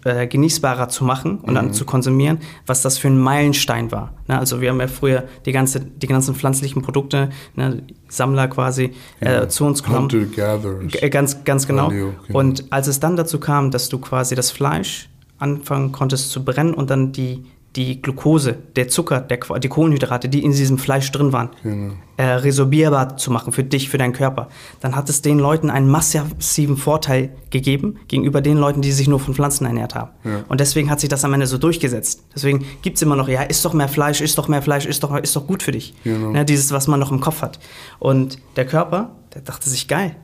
[0.07, 1.55] äh, genießbarer zu machen und mhm.
[1.55, 4.13] dann zu konsumieren, was das für ein Meilenstein war.
[4.27, 4.39] Ne?
[4.39, 9.43] Also wir haben ja früher die, ganze, die ganzen pflanzlichen Produkte, ne, Sammler quasi, ja.
[9.43, 10.09] äh, zu uns genommen.
[10.09, 11.87] Hunter, ganz, ganz genau.
[11.87, 12.39] Audio, genau.
[12.39, 16.73] Und als es dann dazu kam, dass du quasi das Fleisch anfangen konntest zu brennen
[16.73, 17.43] und dann die
[17.75, 21.93] die Glucose, der Zucker, der, die Kohlenhydrate, die in diesem Fleisch drin waren, genau.
[22.17, 24.49] äh, resorbierbar zu machen für dich, für deinen Körper,
[24.79, 29.19] dann hat es den Leuten einen massiven Vorteil gegeben gegenüber den Leuten, die sich nur
[29.19, 30.11] von Pflanzen ernährt haben.
[30.23, 30.43] Ja.
[30.49, 32.23] Und deswegen hat sich das am Ende so durchgesetzt.
[32.33, 35.03] Deswegen gibt es immer noch, ja, isst doch mehr Fleisch, isst doch mehr Fleisch, isst
[35.03, 35.93] doch, ist doch gut für dich.
[36.03, 36.33] Genau.
[36.33, 37.59] Ja, dieses, was man noch im Kopf hat.
[37.99, 40.15] Und der Körper, der dachte sich, geil,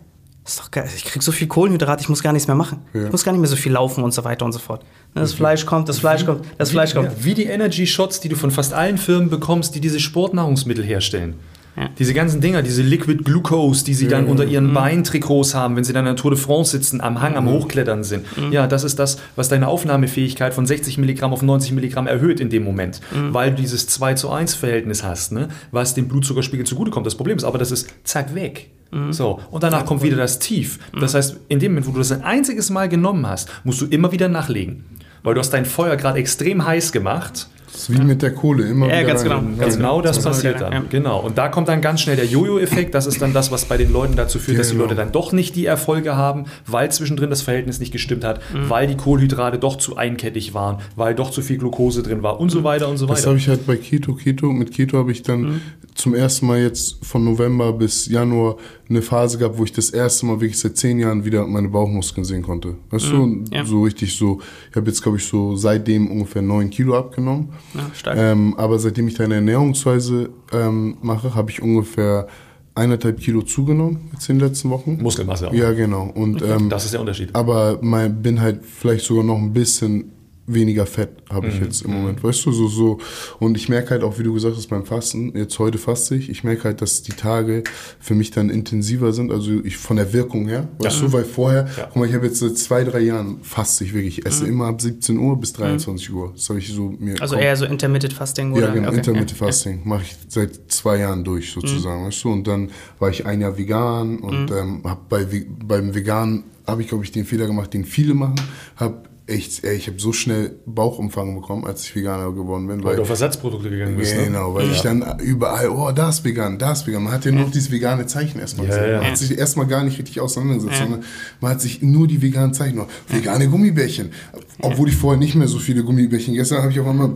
[0.45, 0.89] ist doch geil.
[0.93, 2.79] Ich krieg so viel Kohlenhydrat, ich muss gar nichts mehr machen.
[2.93, 3.05] Ja.
[3.05, 4.83] Ich muss gar nicht mehr so viel laufen und so weiter und so fort.
[5.15, 7.09] Ne, das Fleisch kommt, das Fleisch kommt, das Fleisch kommt.
[7.11, 10.83] Ja, wie die Energy Shots, die du von fast allen Firmen bekommst, die diese Sportnahrungsmittel
[10.83, 11.35] herstellen.
[11.75, 11.89] Ja.
[11.97, 14.73] Diese ganzen Dinger, diese Liquid Glucose, die sie dann unter ihren mhm.
[14.73, 17.51] Beintrikots haben, wenn sie dann in der Tour de France sitzen, am Hang, am mhm.
[17.51, 18.25] Hochklettern sind.
[18.37, 18.51] Mhm.
[18.51, 22.49] Ja, das ist das, was deine Aufnahmefähigkeit von 60 Milligramm auf 90 Milligramm erhöht in
[22.49, 23.33] dem Moment, mhm.
[23.33, 25.47] weil du dieses 2 zu 1 Verhältnis hast, ne?
[25.71, 27.07] was dem Blutzuckerspiegel zugutekommt.
[27.07, 28.69] Das Problem ist aber, das ist zack weg.
[28.93, 29.11] Mhm.
[29.13, 30.79] So, und danach kommt wieder das Tief.
[30.99, 33.85] Das heißt, in dem Moment, wo du das ein einziges Mal genommen hast, musst du
[33.87, 34.85] immer wieder nachlegen.
[35.23, 38.67] Weil du hast dein Feuer gerade extrem heiß gemacht Das ist wie mit der Kohle,
[38.67, 39.29] immer Ja, wieder ganz rein.
[39.47, 39.57] genau.
[39.61, 40.73] Ganz genau das Das passiert dann.
[40.73, 40.83] ja.
[40.89, 41.21] Genau.
[41.21, 42.93] Und da kommt dann ganz schnell der Jojo-Effekt.
[42.93, 44.83] Das ist dann das, was bei den Leuten dazu führt, Ja, dass die genau.
[44.83, 48.69] Leute dann doch nicht die Erfolge haben, weil zwischendrin das Verhältnis nicht gestimmt hat, Mhm.
[48.69, 52.49] weil die Kohlenhydrate doch zu einkettig waren, weil doch zu viel Glucose drin war und
[52.49, 53.29] so weiter und so Das weiter.
[53.29, 54.13] habe ich halt bei Keto.
[54.15, 55.61] Keto, mit Keto habe ich dann Mhm.
[55.95, 58.57] zum ersten Mal jetzt von November bis Januar
[58.93, 62.23] eine Phase gehabt, wo ich das erste Mal wirklich seit zehn Jahren wieder meine Bauchmuskeln
[62.25, 62.75] sehen konnte.
[62.89, 63.45] Weißt du, Mhm.
[63.51, 63.65] ja.
[63.65, 67.49] so richtig so, ich habe jetzt glaube ich so seitdem ungefähr neun Kilo abgenommen.
[67.73, 68.17] Ja, stark.
[68.17, 72.27] Ähm, aber seitdem ich deine Ernährungsweise ähm, mache, habe ich ungefähr
[72.75, 74.97] eineinhalb Kilo zugenommen jetzt in den letzten Wochen.
[75.01, 75.53] Muskelmasse auch.
[75.53, 76.09] Ja, genau.
[76.15, 77.29] Und ähm, Das ist der Unterschied.
[77.35, 80.11] aber mein, bin halt vielleicht sogar noch ein bisschen
[80.45, 82.97] weniger Fett habe ich jetzt im Moment, weißt du, so, so.
[83.39, 86.29] Und ich merke halt auch, wie du gesagt hast, beim Fasten, jetzt heute faste ich,
[86.29, 87.63] ich merke halt, dass die Tage
[87.99, 91.67] für mich dann intensiver sind, also ich von der Wirkung her, weißt du, weil vorher,
[91.77, 91.85] Ja.
[91.85, 94.65] guck mal, ich habe jetzt seit zwei, drei Jahren faste ich wirklich, ich esse immer
[94.67, 97.65] ab 17 Uhr bis 23 Uhr, das habe ich so mir Also kom- eher so
[97.65, 98.67] Intermittent Fasting oder?
[98.67, 102.31] ja, genau, Okay, Intermittent ja, Fasting mache ich seit zwei Jahren durch sozusagen, weißt du.
[102.33, 105.25] Und dann war ich ein Jahr vegan und ähm, hab bei
[105.65, 108.35] beim Vegan habe ich glaube ich den Fehler gemacht, den viele machen,
[108.75, 112.91] habe echt, ey, ich habe so schnell Bauchumfang bekommen, als ich Veganer geworden bin, Weil
[112.91, 114.15] weil du auf Ersatzprodukte gegangen bist.
[114.17, 114.25] Ne?
[114.25, 117.03] Genau, weil ich dann überall, oh, das ist vegan, das ist vegan.
[117.03, 118.91] Man hat ja nur noch dieses vegane Zeichen erstmal Ja, gesehen.
[118.91, 118.97] ja.
[119.01, 121.03] Man hat sich erstmal gar nicht richtig auseinandergesetzt, sondern
[121.39, 124.11] man hat sich nur die veganen Zeichen, noch vegane Gummibärchen.
[124.59, 127.11] Obwohl ich vorher nicht mehr so viele Gummibärchen gegessen habe, habe ich auf einmal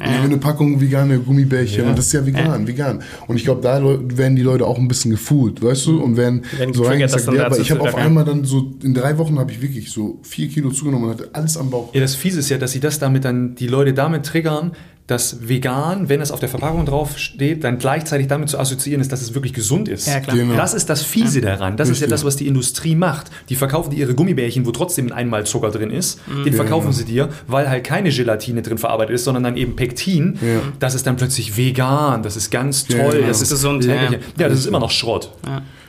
[0.00, 1.90] eine Packung vegane Gummibärchen Ja.
[1.90, 3.02] und das ist ja vegan, vegan.
[3.26, 6.42] Und ich glaube, da werden die Leute auch ein bisschen gefühlt, weißt du, und werden,
[6.56, 7.32] Werden so reingesagt.
[7.32, 7.98] Ja, aber ich habe auf ja.
[7.98, 11.30] einmal dann so, in drei Wochen habe ich wirklich so vier Kilo zugenommen und hatte
[11.32, 11.94] alles am Bauch.
[11.94, 14.72] Ja, das Fiese ist ja, dass sie das damit dann, die Leute damit triggern,
[15.10, 19.10] dass vegan, wenn es auf der Verpackung drauf steht, dann gleichzeitig damit zu assoziieren ist,
[19.10, 20.06] dass es wirklich gesund ist.
[20.06, 20.36] Ja, klar.
[20.36, 20.54] Genau.
[20.54, 21.76] Das ist das Fiese daran.
[21.76, 22.10] Das ist ja Richtig.
[22.10, 23.26] das, was die Industrie macht.
[23.48, 26.20] Die verkaufen dir ihre Gummibärchen, wo trotzdem einmal Zucker drin ist.
[26.44, 30.38] Den verkaufen sie dir, weil halt keine Gelatine drin verarbeitet ist, sondern dann eben Pektin.
[30.40, 30.60] Ja.
[30.78, 32.22] Das ist dann plötzlich vegan.
[32.22, 33.10] Das ist ganz toll.
[33.12, 33.26] genau.
[33.26, 33.84] Das ist Gesund.
[33.84, 35.32] Ja, das ist immer noch Schrott.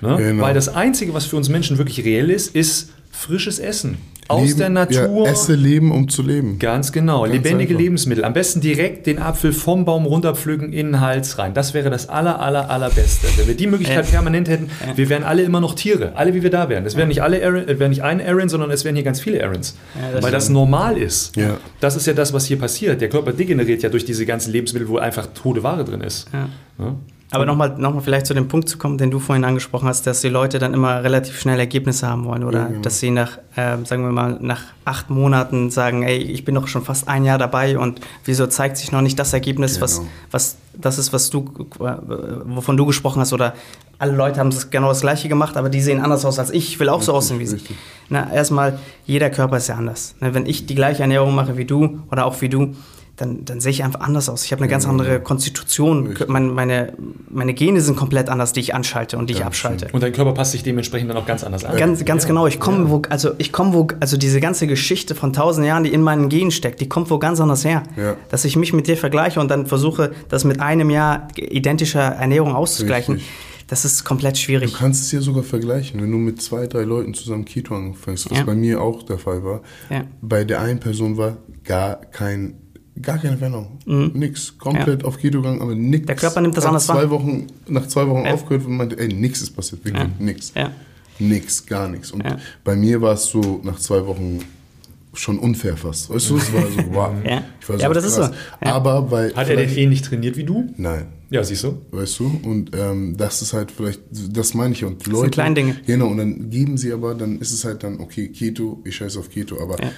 [0.01, 0.17] Ne?
[0.17, 0.43] Genau.
[0.43, 3.97] Weil das Einzige, was für uns Menschen wirklich reell ist, ist frisches Essen.
[4.27, 5.25] Aus Leben, der Natur.
[5.25, 6.57] Ja, esse Leben, um zu leben.
[6.57, 7.23] Ganz genau.
[7.23, 7.81] Ganz Lebendige einfach.
[7.81, 8.23] Lebensmittel.
[8.23, 11.53] Am besten direkt den Apfel vom Baum runterpflücken in den Hals rein.
[11.53, 13.27] Das wäre das aller, aller, allerbeste.
[13.38, 14.12] Wenn wir die Möglichkeit Ja.
[14.12, 16.13] permanent hätten, wir wären alle immer noch Tiere.
[16.15, 16.86] Alle, wie wir da wären.
[16.86, 19.19] Es wären nicht alle Aaron, äh, wären nicht ein Aaron, sondern es wären hier ganz
[19.19, 19.75] viele Aarons.
[19.95, 20.53] Ja, das Weil das stimmt.
[20.60, 21.36] normal ist.
[21.36, 21.57] Ja.
[21.81, 23.01] Das ist ja das, was hier passiert.
[23.01, 26.27] Der Körper degeneriert ja durch diese ganzen Lebensmittel, wo einfach tote Ware drin ist.
[26.31, 26.95] Ja.
[27.34, 30.06] Aber nochmal noch mal vielleicht zu dem Punkt zu kommen, den du vorhin angesprochen hast,
[30.06, 32.82] dass die Leute dann immer relativ schnell Ergebnisse haben wollen oder genau.
[32.82, 36.67] dass sie nach, ähm, sagen wir mal, nach acht Monaten sagen, ey, ich bin doch
[36.67, 40.10] schon fast ein Jahr dabei und wieso zeigt sich noch nicht das Ergebnis, was, Genau.
[40.32, 41.46] was das ist, was du,
[41.80, 41.94] äh,
[42.46, 43.54] wovon du gesprochen hast oder
[43.98, 46.67] alle Leute haben das genau das Gleiche gemacht, aber die sehen anders aus als ich,
[46.70, 47.56] ich will auch so aussehen wie sie.
[47.56, 47.78] richtig.
[48.10, 50.15] Na, erstmal, jeder Körper ist ja anders.
[50.20, 52.76] Ne, wenn ich die gleiche Ernährung mache wie du oder auch wie du,
[53.21, 54.43] dann, dann sehe ich einfach anders aus.
[54.45, 56.07] Ich habe eine ganz andere Konstitution.
[56.07, 56.27] Richtig.
[56.27, 56.93] Meine, meine,
[57.29, 59.88] meine Gene sind komplett anders, die ich anschalte und die ich Ja, abschalte.
[59.91, 61.77] Und dein Körper passt sich dementsprechend dann auch ganz anders an.
[61.77, 62.27] Ganz, ganz Ja.
[62.29, 62.47] genau.
[62.47, 65.93] Ich komme wo, also ich komme wo, also diese ganze Geschichte von tausend Jahren, die
[65.93, 67.84] in meinen Genen steckt, die kommt wo ganz anders her.
[67.95, 68.15] Ja.
[68.29, 72.55] Dass ich mich mit dir vergleiche und dann versuche, das mit einem Jahr identischer Ernährung
[72.55, 73.31] auszugleichen, Richtig.
[73.67, 74.71] das ist komplett schwierig.
[74.71, 78.31] Du kannst es ja sogar vergleichen, wenn du mit zwei, drei Leuten zusammen Keto anfängst,
[78.31, 78.43] was Ja.
[78.45, 79.62] bei mir auch der Fall war.
[79.89, 80.05] Ja.
[80.21, 82.55] Bei der einen Person war gar kein,
[83.02, 83.80] gar keine Veränderung.
[84.14, 84.58] Nix.
[84.58, 86.02] Komplett auf Keto gegangen, aber nix.
[86.04, 86.06] Mhm.
[86.08, 87.10] Der Körper nimmt das nach anders zwei wahr.
[87.12, 88.34] Wochen, Nach zwei Wochen Ja.
[88.34, 90.52] aufgehört und meinte, ey, nix ist passiert, wirklich nix.
[90.56, 90.72] Ja.
[91.20, 92.12] Nix, gar nichts.
[92.12, 92.38] Und Ja.
[92.64, 94.40] bei mir war es so nach zwei Wochen
[95.14, 96.10] schon unfair fast.
[96.10, 97.12] Weißt du, es war so, wow.
[97.26, 97.44] Ja.
[97.60, 98.28] Ich war Ja, aber das ist krass.
[98.28, 98.66] so.
[98.66, 98.74] Ja.
[98.76, 99.34] Aber weil.
[99.36, 100.74] Hat er den vielleicht- ähnlich trainiert wie du?
[100.78, 101.08] Nein.
[101.30, 101.82] Ja, siehst du?
[101.92, 102.40] Weißt du?
[102.44, 104.02] Und ähm, das ist halt vielleicht,
[104.34, 104.84] das meine ich.
[104.84, 105.22] Und Leute.
[105.22, 105.76] sind Kleindinge.
[105.86, 109.18] Genau, und dann geben sie aber, dann ist es halt dann, okay, Keto, ich scheiße
[109.20, 109.62] auf Keto.
[109.62, 109.92] Aber Ja.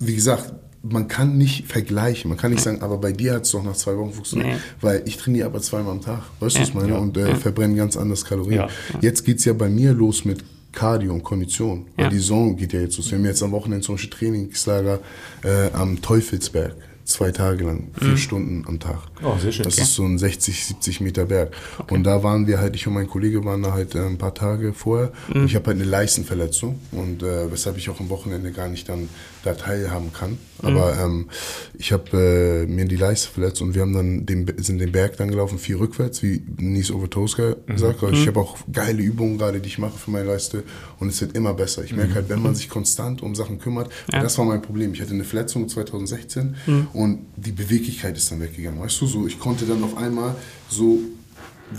[0.00, 2.28] wie gesagt, man kann nicht vergleichen.
[2.28, 4.48] Man kann nicht sagen, aber bei dir hat es doch nach zwei Wochen funktioniert.
[4.54, 4.56] Nee.
[4.80, 6.22] Weil ich trainiere aber zweimal am Tag.
[6.40, 6.62] Weißt du, Ja.
[6.62, 6.88] was ich meine?
[6.92, 6.98] Ja.
[6.98, 8.60] Und äh, verbrenne ganz anders Kalorien.
[8.62, 8.68] Ja.
[9.00, 10.42] Jetzt geht es ja bei mir los mit
[10.72, 11.86] Cardio und Kondition.
[11.96, 12.10] Weil Ja.
[12.10, 13.10] die Saison geht ja jetzt los.
[13.10, 14.98] Wir haben jetzt am Wochenende zum Beispiel Trainingslager
[15.44, 16.74] äh, am Teufelsberg.
[17.04, 18.98] Zwei Tage lang, vier Stunden am Tag.
[19.24, 19.64] Oh, sehr schön.
[19.64, 19.82] Das Okay.
[19.82, 21.52] ist so ein 60, 70 Meter Berg.
[21.90, 24.34] Und da waren wir halt, ich und mein Kollege waren da halt äh, ein paar
[24.34, 25.12] Tage vorher.
[25.34, 28.88] Und ich habe halt eine Leistenverletzung und äh, weshalb ich auch am Wochenende gar nicht
[28.88, 29.08] dann
[29.42, 30.38] da teilhaben kann.
[30.62, 31.28] Aber ähm,
[31.76, 35.16] ich habe äh, mir die Leiste verletzt und wir haben dann den, sind den Berg
[35.16, 37.68] dann gelaufen, viel rückwärts, wie Nies over Toes gesagt.
[37.68, 40.62] Also Ich habe auch geile Übungen gerade, die ich mache für meine Leiste
[41.00, 41.82] und es wird immer besser.
[41.82, 44.92] Ich merke halt, wenn man sich konstant um Sachen kümmert, weil das war mein Problem.
[44.94, 46.54] Ich hatte eine Verletzung 2016
[46.94, 48.80] und die Beweglichkeit ist dann weggegangen.
[48.80, 50.34] Weißt du, so ich konnte dann auf einmal
[50.68, 50.98] so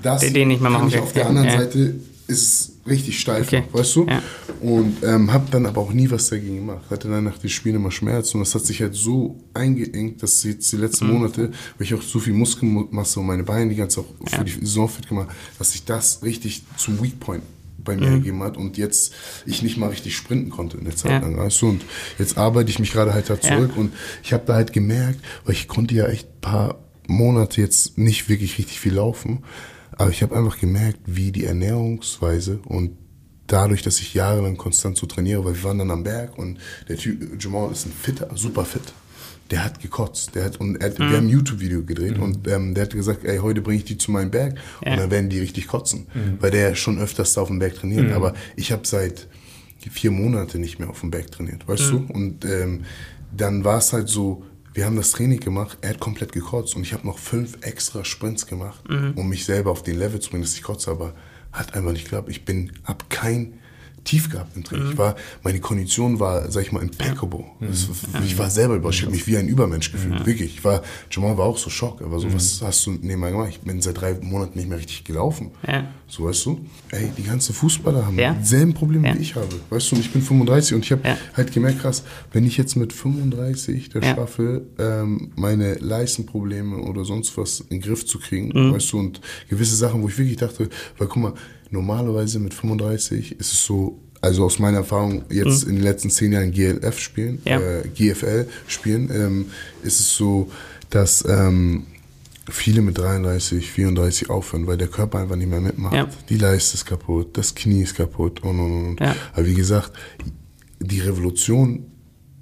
[0.01, 1.03] das Den- den nicht mehr kann machen, ich okay.
[1.03, 1.57] auf der Ja, anderen ja.
[1.59, 1.95] Seite
[2.25, 3.63] ist es richtig steif, Okay.
[3.71, 4.05] weißt du?
[4.07, 4.21] Ja.
[4.61, 6.83] Und ähm, habe dann aber auch nie was dagegen gemacht.
[6.89, 10.41] Hatte dann nach den Spielen immer Schmerzen und das hat sich halt so eingeengt, dass
[10.43, 11.13] jetzt die letzten Mhm.
[11.13, 14.51] Monate, weil ich auch so viel Muskelmasse und meine Beine die ganze auch für die
[14.51, 17.19] Saison fit gemacht, dass sich das richtig zum Weak
[17.83, 17.99] Bei Mhm.
[18.01, 19.13] mir gegeben hat und jetzt
[19.45, 21.19] ich nicht mal richtig sprinten konnte in der Zeit Ja.
[21.19, 21.69] lang, weißt du?
[21.69, 21.85] Und
[22.17, 23.41] jetzt arbeite ich mich gerade halt da Ja.
[23.41, 23.93] zurück und
[24.23, 28.29] ich habe da halt gemerkt, weil ich konnte ja echt ein paar Monate jetzt nicht
[28.29, 29.43] wirklich richtig viel laufen,
[29.91, 32.91] aber ich habe einfach gemerkt, wie die Ernährungsweise und
[33.47, 36.97] dadurch, dass ich jahrelang konstant so trainiere, weil wir waren dann am Berg und der
[36.97, 38.81] Typ, Jamal ist ein fitter, super fit.
[39.51, 40.33] Der hat gekotzt.
[40.35, 43.37] Der hat, und hat, Wir haben ein YouTube-Video gedreht und ähm, der hat gesagt, ey,
[43.37, 44.91] heute bringe ich die zu meinem Berg Ja.
[44.93, 46.07] und dann werden die richtig kotzen.
[46.39, 48.11] Weil der schon öfters da auf dem Berg trainiert.
[48.13, 49.27] Aber ich habe seit
[49.91, 52.05] vier Monate nicht mehr auf dem Berg trainiert, weißt du?
[52.13, 52.83] Und ähm,
[53.35, 56.81] dann war es halt so, wir haben das Training gemacht, er hat komplett gekotzt und
[56.83, 58.81] ich habe noch fünf extra Sprints gemacht,
[59.15, 61.13] um mich selber auf den Level zu bringen, dass ich kotze, aber
[61.51, 62.29] hat einfach nicht geklappt.
[62.29, 63.55] Ich bin, hab kein
[64.03, 64.91] Tief gehabt im Training.
[64.91, 67.45] Ich war, meine Kondition war, sag ich mal, impeccable.
[67.61, 67.87] Das,
[68.25, 70.55] ich war selber überrascht, habe mich wie ein Übermensch gefühlt, wirklich.
[70.57, 73.49] Ich war, Jamal war auch so schock, er war so, was hast du nebenbei gemacht?
[73.51, 75.51] Ich bin seit drei Monaten nicht mehr richtig gelaufen.
[75.67, 75.85] Ja.
[76.07, 76.59] So, weißt du?
[76.91, 78.33] Ey, die ganzen Fußballer haben Ja.
[78.33, 79.15] dieselben Probleme, Ja.
[79.15, 79.47] wie ich habe.
[79.69, 81.17] Weißt du, und ich bin 35 und ich habe Ja.
[81.35, 84.15] halt gemerkt, krass, wenn ich jetzt mit 35 das Ja.
[84.15, 88.73] schaffe, ähm, meine Leistenprobleme oder sonst was in den Griff zu kriegen, Mhm.
[88.73, 91.33] weißt du, und gewisse Sachen, wo ich wirklich dachte, weil guck mal,
[91.73, 96.31] normalerweise mit 35 ist es so, also aus meiner Erfahrung jetzt in den letzten zehn
[96.31, 97.51] Jahren GLF spielen, Mhm.
[97.51, 97.59] Ja.
[97.59, 99.45] äh, GFL spielen, ähm,
[99.83, 100.49] ist es so,
[100.89, 101.85] dass ähm,
[102.49, 105.95] viele mit 33, 34 aufhören, weil der Körper einfach nicht mehr mitmacht.
[105.95, 106.07] Ja.
[106.29, 108.99] Die Leiste ist kaputt, das Knie ist kaputt und und und.
[109.01, 109.15] Ja.
[109.33, 109.91] Aber wie gesagt,
[110.79, 111.85] die Revolution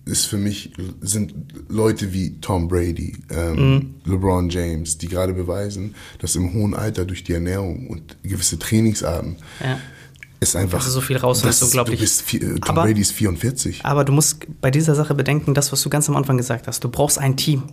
[0.06, 1.34] ist für mich, sind
[1.70, 3.96] Leute wie Tom Brady, ähm, Mhm.
[4.06, 9.36] LeBron James, die gerade beweisen, dass im hohen Alter durch die Ernährung und gewisse Trainingsarten
[9.64, 9.78] Ja.
[10.40, 10.80] ist einfach.
[10.80, 12.00] Also so viel raus, das ist unglaublich.
[12.00, 13.86] Du bist, vier- äh, Tom Aber- Brady ist 44.
[13.86, 16.84] Aber du musst bei dieser Sache bedenken, das, was du ganz am Anfang gesagt hast.
[16.84, 17.64] Du brauchst ein Team.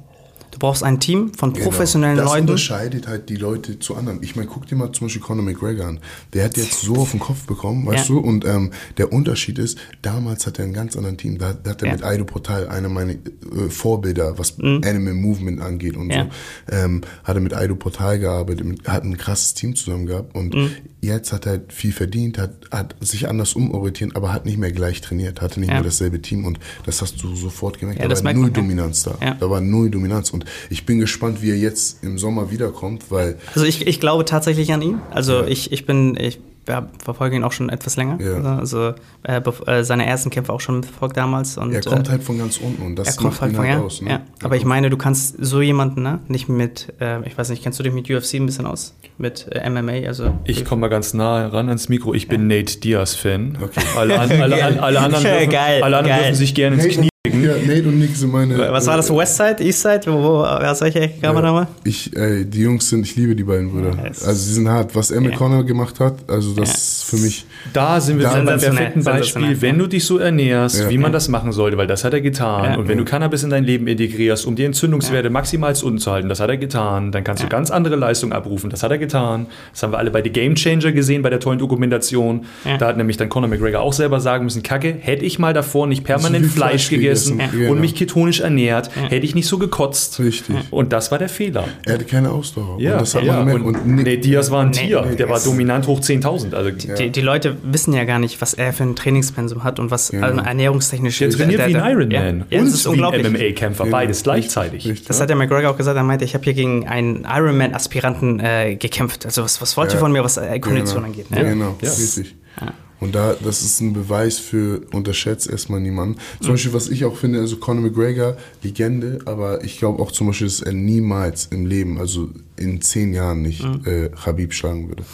[0.51, 2.27] Du brauchst ein Team von professionellen genau.
[2.29, 2.49] das Leuten.
[2.49, 4.23] unterscheidet halt die Leute zu anderen.
[4.23, 6.01] Ich meine, guck dir mal zum Beispiel Conor McGregor an.
[6.33, 8.15] Der hat jetzt so auf den Kopf bekommen, weißt Ja.
[8.15, 8.21] du?
[8.21, 11.39] Und ähm, der Unterschied ist, damals hat er einen ganz anderen Team.
[11.39, 11.95] Da, da hat er Ja.
[11.95, 16.11] mit Aido Portal, einer meiner äh, Vorbilder, was Animal Movement angeht und Mhm.
[16.11, 16.29] Ja.
[16.69, 20.35] so, ähm, hat er mit Aido Portal gearbeitet, mit, hat ein krasses Team zusammen gehabt.
[20.35, 20.71] Und Mhm.
[21.03, 25.01] jetzt hat er viel verdient, hat, hat sich anders umorientiert, aber hat nicht mehr gleich
[25.01, 26.45] trainiert, hatte nicht mehr dasselbe Team.
[26.45, 28.01] Und das hast du sofort gemerkt.
[28.03, 28.51] Da das war null.
[28.51, 29.17] Dominanz da.
[29.39, 30.31] Da war null Dominanz.
[30.39, 34.25] Und ich bin gespannt, wie er jetzt im Sommer wiederkommt, weil Also ich, ich glaube
[34.25, 35.01] tatsächlich an ihn.
[35.11, 38.19] Also ich, ich bin, ich ja, verfolge ihn auch schon etwas länger.
[38.21, 38.59] Ja.
[38.59, 41.57] Also äh, bev- äh, seine ersten Kämpfe auch schon verfolgt damals.
[41.57, 43.57] Und, er kommt äh, halt von ganz unten und das er kommt macht halt ihn
[43.57, 43.85] von halt ja.
[43.85, 44.03] aus.
[44.03, 44.11] Ne?
[44.11, 44.21] ja.
[44.41, 47.63] Er Aber ich meine, du kannst so jemanden, ne, nicht mit, äh, ich weiß nicht,
[47.63, 48.95] kennst du dich mit UFC ein bisschen aus?
[49.17, 50.07] Mit äh, MMA?
[50.07, 52.13] Also Ich komme mal ganz nah ran ans Mikro.
[52.13, 53.59] Ich bin Nate Diaz-Fan.
[53.63, 53.81] Okay.
[53.97, 56.25] Alle, an, alle, alle, alle anderen, dürfen, Geil, alle anderen geil.
[56.29, 57.09] dürfen sich gerne ins Knie.
[57.27, 58.57] Ja, Nate und Nick sind meine.
[58.57, 59.11] was war das?
[59.11, 60.03] äh, Westside, Eastside?
[60.07, 61.67] Wo, wo, aus welcher Ecke kam Ja, nochmal?
[61.85, 63.91] ich, ey, die Jungs sind, ich liebe die beiden Brüder.
[63.91, 64.95] Ja, es- also sie sind hart.
[64.95, 65.37] Was Emma Ja.
[65.37, 66.75] Connor gemacht hat, also das Ja.
[66.77, 67.45] ist für mich.
[67.73, 70.91] Da sind wir Da- beim perfekten Beispiel, wenn du dich so ernährst, Ja.
[70.91, 72.65] wie man das machen sollte, weil das hat er getan.
[72.73, 72.79] Ja.
[72.79, 76.13] Und wenn du Cannabis in dein Leben integrierst, um die Entzündungswerte maximal zu unten zu
[76.13, 77.11] halten, das hat er getan.
[77.13, 79.47] Dann kannst du ganz andere Leistungen abrufen, das hat er getan.
[79.73, 82.47] Das haben wir alle bei The Game Changer gesehen, bei der tollen Dokumentation.
[82.65, 82.79] Ja.
[82.79, 85.89] Da hat nämlich dann Conor McGregor auch selber sagen müssen, Kacke, hätte ich mal davor
[85.89, 86.89] nicht permanent Fleisch, Fleisch
[87.25, 87.63] gegessen gegessen.
[87.65, 87.71] Ja.
[87.71, 90.19] und mich ketonisch ernährt, hätte ich nicht so gekotzt.
[90.21, 90.57] Richtig.
[90.71, 91.65] Und das war der Fehler.
[91.87, 92.77] Er hatte keine Ausdauer.
[92.81, 93.45] Ja, und das hat ja.
[93.45, 93.63] man.
[93.63, 95.05] Und, Und, nee, Diaz war ein Nee, Tier.
[95.09, 96.55] nee, der war dominant hoch 10.000.
[96.55, 99.91] Also, Die, die Leute wissen ja gar nicht, was er für ein Trainingspensum hat und
[99.91, 100.27] was Genau.
[100.27, 103.27] also ernährungstechnisch der trainiert wie ein Ironman Ja, ja das und ist wie ein unglaublich.
[103.27, 103.97] MMA-Kämpfer, Genau.
[103.97, 104.87] beides gleichzeitig.
[104.87, 105.07] Richtig.
[105.09, 108.77] Das hat der McGregor auch gesagt, er meinte, ich habe hier gegen einen Ironman-Aspiranten äh,
[108.77, 109.27] gekämpft.
[109.27, 110.01] Also was, was wollt ihr Ja.
[110.01, 111.07] von mir, was äh, Kondition genau.
[111.09, 111.31] angeht?
[111.31, 111.45] Ne?
[111.45, 112.73] Genau, Ja.
[113.01, 116.19] Und da, das ist ein Beweis für, unterschätzt erstmal niemanden.
[116.41, 120.27] Zum Beispiel, was ich auch finde, also Conor McGregor, Legende, aber ich glaube auch zum
[120.29, 125.05] Beispiel, dass er niemals im Leben, also in zehn Jahren nicht äh, Khabib schlagen würde.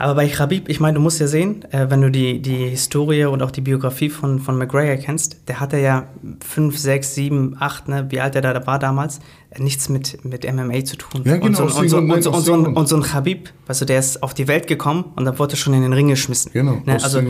[0.00, 3.26] Aber bei Khabib, ich meine, du musst ja sehen, äh, wenn du die, die Historie
[3.26, 6.06] und auch die Biografie von, von McGregor kennst, der hatte ja
[6.42, 9.20] 5, 6, 7, 8, ne, wie alt er da war damals,
[9.58, 11.20] nichts mit, mit MMA zu tun.
[11.26, 12.76] Ja, genau, Und so, und so, und so, und ein- Grund.
[12.78, 15.52] und so ein Khabib, weißt du, der ist auf die Welt gekommen und dann wurde
[15.52, 16.50] er schon in den Ring geschmissen.
[16.54, 17.20] Genau, Ne, also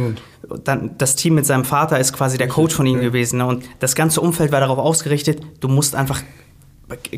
[0.64, 3.38] dann das Team mit seinem Vater ist quasi der Coach von ihm gewesen.
[3.38, 3.46] Ne?
[3.46, 6.22] Und das ganze Umfeld war darauf ausgerichtet, du musst einfach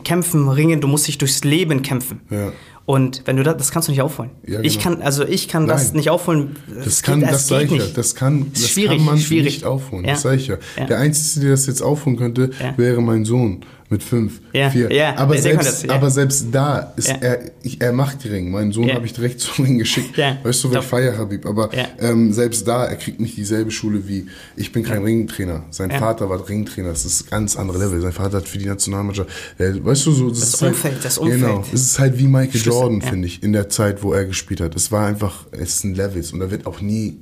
[0.04, 2.20] kämpfen, ringen, du musst dich durchs Leben kämpfen.
[2.30, 2.52] Ja.
[2.84, 4.30] Und wenn du das, das kannst du nicht aufholen.
[4.46, 4.96] Ja, Ich genau.
[4.96, 5.98] kann, also ich kann das Nein.
[5.98, 6.56] nicht aufholen.
[6.84, 9.54] Das kann, das sag ich ja, das kann, das schwierig, kann man schwierig.
[9.54, 10.04] nicht aufholen.
[10.04, 10.12] Ja.
[10.12, 10.56] Das sag ich ja.
[10.76, 10.86] Ja.
[10.86, 14.90] Der Einzige, der das jetzt aufholen könnte, wäre mein Sohn mit fünf, vier.
[14.90, 18.50] ja, aber, selbst, das, aber selbst da ist er, ich, er macht die Ring.
[18.50, 20.18] Meinen Sohn habe ich direkt zum Ring geschickt.
[20.42, 21.46] Weißt du, ich feiere Habib.
[21.46, 25.64] Aber ähm, selbst da, er kriegt nicht dieselbe Schule wie ich bin kein Ringtrainer.
[25.70, 25.90] Sein.
[25.90, 26.88] Vater war Ringtrainer.
[26.88, 28.00] Das ist ganz andere Level.
[28.00, 29.28] Sein Vater hat für die Nationalmannschaft.
[29.58, 31.40] Der, weißt du so, das, ist Umfeld, halt, das Umfeld.
[31.40, 31.64] Genau.
[31.72, 33.08] Es ist halt wie Michael Schlüssel, Jordan, ja.
[33.08, 34.74] finde ich, in der Zeit, wo er gespielt hat.
[34.76, 37.18] Es war einfach, es sind Levels und da wird auch nie,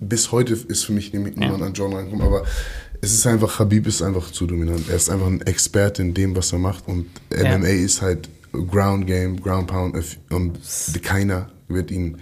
[0.00, 2.44] bis heute ist für mich niemand an Jordan rankommen, aber
[3.00, 4.88] es ist einfach, Habib ist einfach zu dominant.
[4.88, 7.56] Er ist einfach ein Experte in dem, was er macht und Ja.
[7.56, 9.96] MMA ist halt Ground Game, Ground Pound
[10.30, 10.58] und
[11.02, 12.18] keiner wird ihn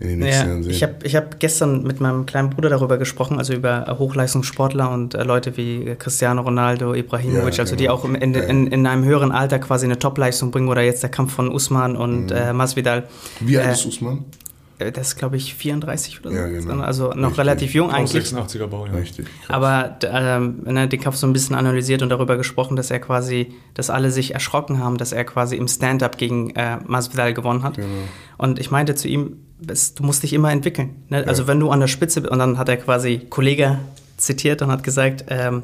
[0.00, 0.72] in den nächsten Ja, Jahren sehen.
[0.72, 4.90] ich habe ich hab gestern mit meinem kleinen Bruder darüber gesprochen, also über äh, Hochleistungssportler
[4.90, 7.94] und äh, Leute wie äh, Cristiano Ronaldo, Ibrahimovic, Ja, also die genau.
[7.94, 11.10] auch im, in, in, in einem höheren Alter quasi eine Topleistung bringen oder jetzt der
[11.10, 13.04] Kampf von Usman und äh, Masvidal.
[13.40, 13.48] Mhm.
[13.48, 14.24] Wie alt äh, ist Usman?
[14.78, 16.36] Äh, Das ist, glaube ich, 34 oder so.
[16.36, 16.82] Ja, genau.
[16.82, 17.38] Also noch Richtig.
[17.38, 18.24] relativ jung eigentlich.
[18.24, 18.92] 86er Bau, ja.
[18.92, 19.26] Richtig.
[19.48, 23.00] Aber d- ähm, ne, den Kampf so ein bisschen analysiert und darüber gesprochen, dass er
[23.00, 27.62] quasi, dass alle sich erschrocken haben, dass er quasi im Stand-up gegen äh, Masvidal gewonnen
[27.62, 27.76] hat.
[27.76, 27.88] Genau.
[28.38, 31.04] Und ich meinte zu ihm, es, du musst dich immer entwickeln.
[31.08, 31.24] Ne?
[31.26, 33.78] Also wenn du an der Spitze bist, und dann hat er quasi Kollege
[34.16, 35.62] zitiert und hat gesagt, ähm,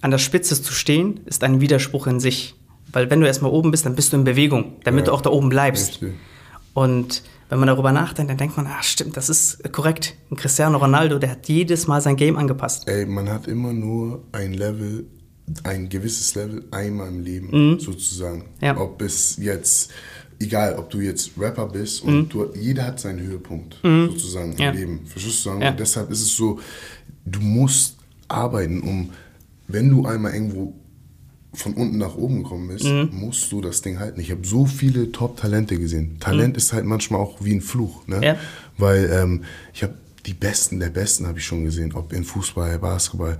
[0.00, 2.54] an der Spitze zu stehen, ist ein Widerspruch in sich.
[2.92, 5.12] Weil wenn du erstmal oben bist, dann bist du in Bewegung, damit Ja.
[5.12, 5.94] du auch da oben bleibst.
[6.02, 6.12] Richtig.
[6.74, 10.14] Und wenn man darüber nachdenkt, dann denkt man, ah, stimmt, das ist korrekt.
[10.30, 12.88] Ein Cristiano Ronaldo, der hat jedes Mal sein Game angepasst.
[12.88, 15.06] Ey, man hat immer nur ein Level,
[15.64, 18.38] ein gewisses Level einmal im Leben, sozusagen.
[18.38, 18.44] Mhm.
[18.66, 18.76] Ja.
[18.78, 19.90] Ob es jetzt,
[20.38, 24.58] egal, ob du jetzt Rapper bist und du, jeder hat seinen Höhepunkt, sozusagen, Mhm.
[24.58, 24.70] Ja.
[24.70, 25.06] im Leben.
[25.06, 25.48] Verstehst du?
[25.50, 25.62] sagen?
[25.62, 25.70] Ja.
[25.70, 26.60] Und deshalb ist es so,
[27.24, 27.96] du musst
[28.28, 29.10] arbeiten, um,
[29.68, 30.74] wenn du einmal irgendwo
[31.54, 33.08] von unten nach oben gekommen bist, Mhm.
[33.12, 34.20] musst du das Ding halten.
[34.20, 36.18] Ich habe so viele Top-Talente gesehen.
[36.20, 38.16] Talent ist halt manchmal auch wie ein Fluch, ne?
[38.18, 38.22] Mhm.
[38.22, 38.36] Ja.
[38.76, 39.94] Weil ähm, ich habe
[40.26, 43.38] die Besten der Besten habe ich schon gesehen, ob in Fußball, Basketball,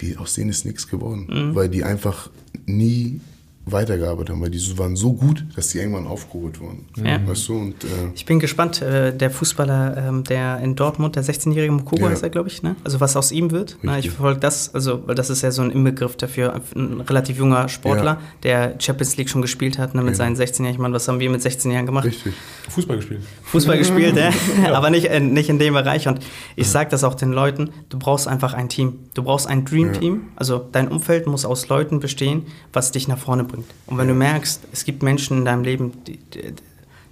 [0.00, 1.54] die aus denen ist nichts geworden, Mhm.
[1.54, 2.30] weil die einfach
[2.66, 3.20] nie
[3.66, 6.86] weitergearbeitet haben, weil die waren so gut, dass die irgendwann aufgeholt wurden.
[6.96, 7.20] Ja.
[7.26, 7.54] Weißt du?
[7.58, 12.02] Und äh, Ich bin gespannt, äh, der Fußballer, ähm, der in Dortmund, der 16-jährige Mukoko
[12.02, 12.10] Ja.
[12.10, 12.74] ist er, glaube ich, ne?
[12.84, 13.76] Also was aus ihm wird.
[13.82, 14.12] Na, ich Richtig.
[14.12, 18.04] verfolge das, also weil das ist ja so ein Inbegriff dafür, ein relativ junger Sportler,
[18.04, 18.20] Ja.
[18.42, 20.74] der Champions League schon gespielt hat, ne, mit seinen 16 Jahren.
[20.74, 22.06] Ich meine, was haben wir mit 16 Jahren gemacht?
[22.06, 22.32] richtig.
[22.70, 23.20] Fußball gespielt.
[23.44, 24.16] Fußball gespielt,
[24.64, 24.72] ja.
[24.74, 26.08] aber nicht, äh, nicht in dem Bereich.
[26.08, 26.20] Und
[26.56, 29.00] ich sage das auch den Leuten, du brauchst einfach ein Team.
[29.14, 30.22] Du brauchst ein Dream-Team.
[30.36, 33.66] Also dein Umfeld muss aus Leuten bestehen, was dich nach vorne bringt.
[33.86, 36.54] Und wenn du merkst, es gibt Menschen in deinem Leben, die, die,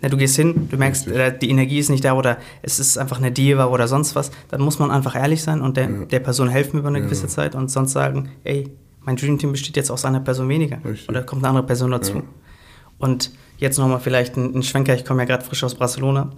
[0.01, 2.99] na, du gehst hin, du merkst, äh, die Energie ist nicht da oder es ist
[2.99, 6.21] einfach eine Diva oder sonst was, dann muss man einfach ehrlich sein und der, der
[6.21, 8.71] Person helfen über eine gewisse Zeit und sonst sagen, ey,
[9.01, 10.79] mein Dream-Team besteht jetzt aus einer Person weniger.
[10.85, 11.09] Richtig.
[11.09, 12.17] Oder kommt eine andere Person dazu.
[12.17, 12.23] Ja.
[12.99, 16.31] Und jetzt nochmal vielleicht ein, ein Schwenker, ich komme ja gerade frisch aus Barcelona,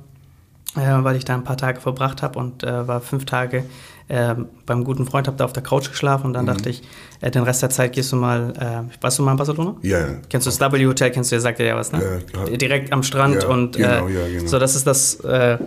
[0.74, 3.64] weil ich da ein paar Tage verbracht habe und äh, war fünf Tage
[4.09, 4.35] äh,
[4.66, 6.83] beim guten Freund, habe da auf der Couch geschlafen und dann dachte ich,
[7.20, 8.52] äh, den Rest der Zeit gehst du mal,
[8.90, 9.74] äh, warst du mal in Barcelona?
[9.83, 10.06] Ja, ja.
[10.28, 12.00] Kennst du das W-Hotel, kennst du, sagt dir ja was, ne?
[12.02, 12.56] Ja, klar.
[12.56, 14.46] Direkt am Strand Ja, und genau, äh, ja, genau.
[14.48, 15.59] so, das ist das, äh,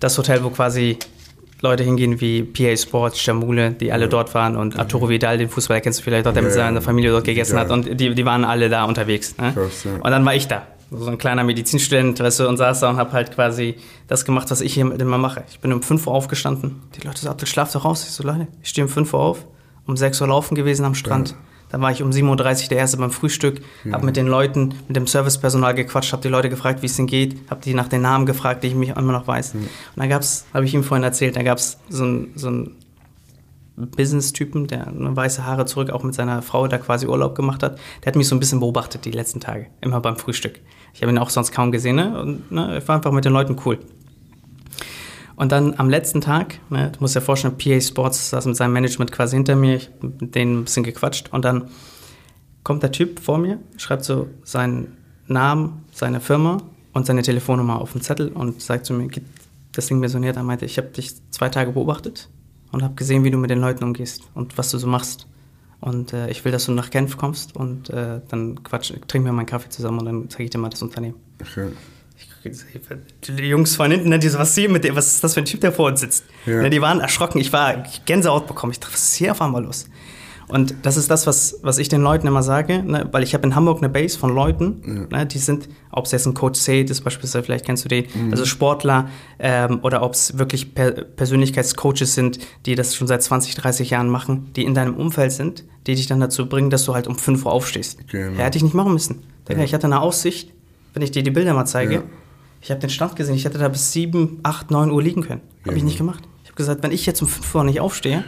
[0.00, 0.98] das Hotel, wo quasi
[1.62, 5.80] Leute hingehen wie PA Sports, Jamule, die alle dort waren und Arturo Vidal, den Fußballer
[5.80, 6.80] kennst du vielleicht dort, der Ja, mit seiner ja.
[6.82, 7.62] Familie dort gegessen Ja.
[7.62, 9.36] hat und die, die waren alle da unterwegs.
[9.38, 9.52] Ne?
[9.54, 9.92] Krass, ja.
[9.94, 12.96] Und dann war ich da, so ein kleiner Medizinstudent, weißt du, und saß da und
[12.96, 13.76] habe halt quasi
[14.08, 15.44] das gemacht, was ich hier immer mache.
[15.50, 18.04] Ich bin um 5 Uhr aufgestanden, die Leute sagten, schlaf doch raus.
[18.06, 19.46] Ich so, Leute, ich stehe um 5 Uhr auf,
[19.86, 21.34] um 6 Uhr laufen gewesen am Strand.
[21.68, 24.96] Dann war ich um 7.30 Uhr der Erste beim Frühstück, habe mit den Leuten, mit
[24.96, 28.02] dem Servicepersonal gequatscht, habe die Leute gefragt, wie es denen geht, habe die nach den
[28.02, 29.54] Namen gefragt, die ich mich immer noch weiß.
[29.54, 32.76] Und dann gab's, habe ich ihm vorhin erzählt, da gab es so ein, so ein
[33.76, 37.78] Business-Typen, der eine weiße Haare zurück auch mit seiner Frau da quasi Urlaub gemacht hat.
[38.02, 40.60] Der hat mich so ein bisschen beobachtet die letzten Tage, immer beim Frühstück.
[40.94, 42.20] Ich habe ihn auch sonst kaum gesehen, ne?
[42.20, 43.78] Und ne, ich war einfach mit den Leuten cool.
[45.36, 48.72] Und dann am letzten Tag, ne, du musst dir vorstellen, PA Sports saß mit seinem
[48.72, 51.68] Management quasi hinter mir, ich hab mit denen ein bisschen gequatscht und dann
[52.64, 56.62] kommt der Typ vor mir, schreibt so seinen Namen, seine Firma
[56.94, 59.24] und seine Telefonnummer auf den Zettel und sagt zu mir, geht
[59.72, 62.30] das Ding mir so näher, er meinte, ich habe dich zwei Tage beobachtet
[62.72, 65.26] und habe gesehen, wie du mit den Leuten umgehst und was du so machst.
[65.80, 69.32] Und äh, ich will, dass du nach Genf kommst und äh, dann quatsch, trinken wir
[69.32, 71.16] mal einen Kaffee zusammen und dann zeige ich dir mal das Unternehmen.
[71.40, 71.68] Okay.
[73.28, 75.40] Die Jungs von hinten, ne, die so, was, hier mit dem, was ist das für
[75.40, 76.24] ein Typ, der vor uns sitzt?
[76.46, 76.62] Ja.
[76.62, 78.72] Ne, die waren erschrocken, ich war Gänsehaut bekommen.
[78.72, 79.86] Ich dachte, was ist hier auf einmal los?
[80.48, 83.44] Und das ist das, was, was ich den Leuten immer sage, ne, weil ich habe
[83.46, 86.84] in Hamburg eine Base von Leuten, ne, die sind, ob es jetzt ein Coach Sade
[86.84, 89.08] ist beispielsweise, vielleicht kennst du den, also Sportler,
[89.40, 94.08] ähm, oder ob es wirklich per Persönlichkeitscoaches sind, die das schon seit 20, 30 Jahren
[94.08, 97.16] machen, die in deinem Umfeld sind, die dich dann dazu bringen, dass du halt um
[97.16, 98.08] 5 Uhr aufstehst.
[98.08, 98.38] Genau.
[98.38, 99.22] Ja, hätte ich nicht machen müssen.
[99.48, 100.52] Digga, Ich hatte eine Aussicht,
[100.94, 102.02] wenn ich dir die Bilder mal zeige, Ja.
[102.62, 105.40] Ich habe den Stand gesehen, ich hätte da bis 7, 8, 9 Uhr liegen können.
[105.62, 106.08] Habe Ja, ich nicht Mann.
[106.14, 106.28] gemacht.
[106.42, 108.24] Ich habe gesagt, wenn ich jetzt um 5 Uhr nicht aufstehe,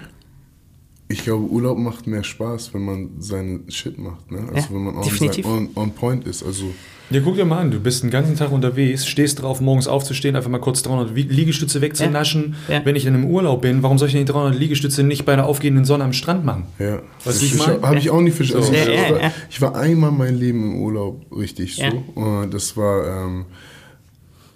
[1.10, 4.40] Ich glaube, Urlaub macht mehr Spaß, wenn man seinen Shit macht, ne?
[4.40, 6.44] Also Ja, wenn man on, on, on point ist.
[6.44, 6.64] Also
[7.08, 10.36] Ja, guck dir mal an, du bist den ganzen Tag unterwegs, stehst drauf, morgens aufzustehen,
[10.36, 12.56] einfach mal kurz 300 Wie- Liegestütze wegzunaschen.
[12.68, 12.84] Ja.
[12.84, 15.32] Wenn ich in einem Urlaub bin, warum soll ich denn die 300 Liegestütze nicht bei
[15.32, 16.64] einer aufgehenden Sonne am Strand machen?
[16.78, 17.80] Ja, du, wie ich mein?
[17.80, 18.66] Habe ich auch nicht verstanden.
[18.66, 18.72] So.
[18.72, 19.32] Also, Ja, ich, ja, war, ja.
[19.48, 21.82] ich war einmal mein Leben im Urlaub richtig so.
[21.84, 21.92] Ja.
[22.16, 23.46] Und das war, ähm,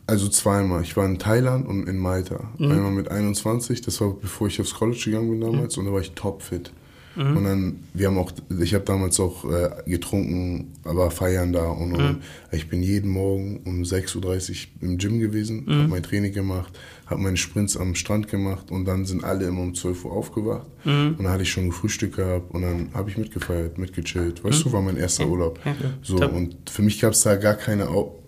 [0.07, 0.83] also zweimal.
[0.83, 2.41] Ich war in Thailand und in Malta.
[2.59, 2.71] Mhm.
[2.73, 5.77] Einmal mit 21, das war bevor ich aufs College gegangen bin damals.
[5.79, 6.73] Und da war ich topfit.
[7.15, 7.37] Mhm.
[7.37, 11.67] Und dann, wir haben auch, ich habe damals auch äh, getrunken, aber feiern da.
[11.67, 12.17] Und, und Mhm.
[12.53, 14.51] ich bin jeden Morgen um 6.30
[14.81, 15.73] Uhr im Gym gewesen, Mhm.
[15.75, 16.73] habe mein Training gemacht,
[17.07, 20.67] habe meine Sprints am Strand gemacht und dann sind alle immer um 12 Uhr aufgewacht.
[20.87, 21.17] Mhm.
[21.19, 24.43] Und dann hatte ich schon gefrühstückt gehabt und dann habe ich mitgefeiert, mitgechillt.
[24.43, 25.61] Weißt du, war mein erster Urlaub.
[25.67, 25.73] Mhm.
[26.03, 28.19] So, und für mich gab es da gar keine Au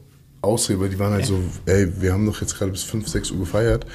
[0.44, 3.30] Ausrede, weil die waren halt so, ey, wir haben doch jetzt gerade bis 5, 6
[3.32, 3.86] Uhr gefeiert.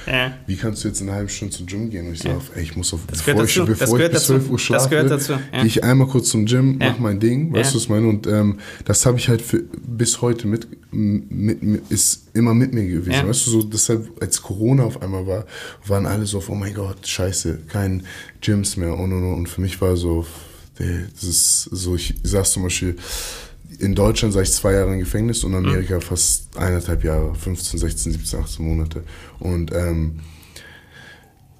[0.48, 2.08] Wie kannst du jetzt in einer halben Stunde zum Gym gehen?
[2.08, 4.34] Und ich sage, ey, ich muss auf, Das bevor ich, bevor ich bis dazu.
[4.34, 5.40] 12 Uhr schlafe, gehört dazu, ja.
[5.52, 8.08] gehe ich einmal kurz zum Gym, mach mein Ding, weißt du, was ich meine?
[8.08, 12.74] Und ähm, das habe ich halt für, bis heute mit, mit, mit, ist immer mit
[12.74, 13.28] mir gewesen.
[13.28, 15.46] Weißt du, so deshalb, als Corona auf einmal war,
[15.86, 18.04] waren alle so auf, oh mein Gott, scheiße, kein
[18.42, 19.34] Gyms mehr und und und.
[19.34, 20.26] Und für mich war so,
[20.80, 22.96] ey, das ist so, ich saß zum Beispiel,
[23.80, 27.80] in Deutschland saß ich zwei Jahre im Gefängnis und in Amerika fast eineinhalb Jahre, 15,
[27.80, 29.04] 16, 17, 18 Monate.
[29.40, 30.20] Und ähm,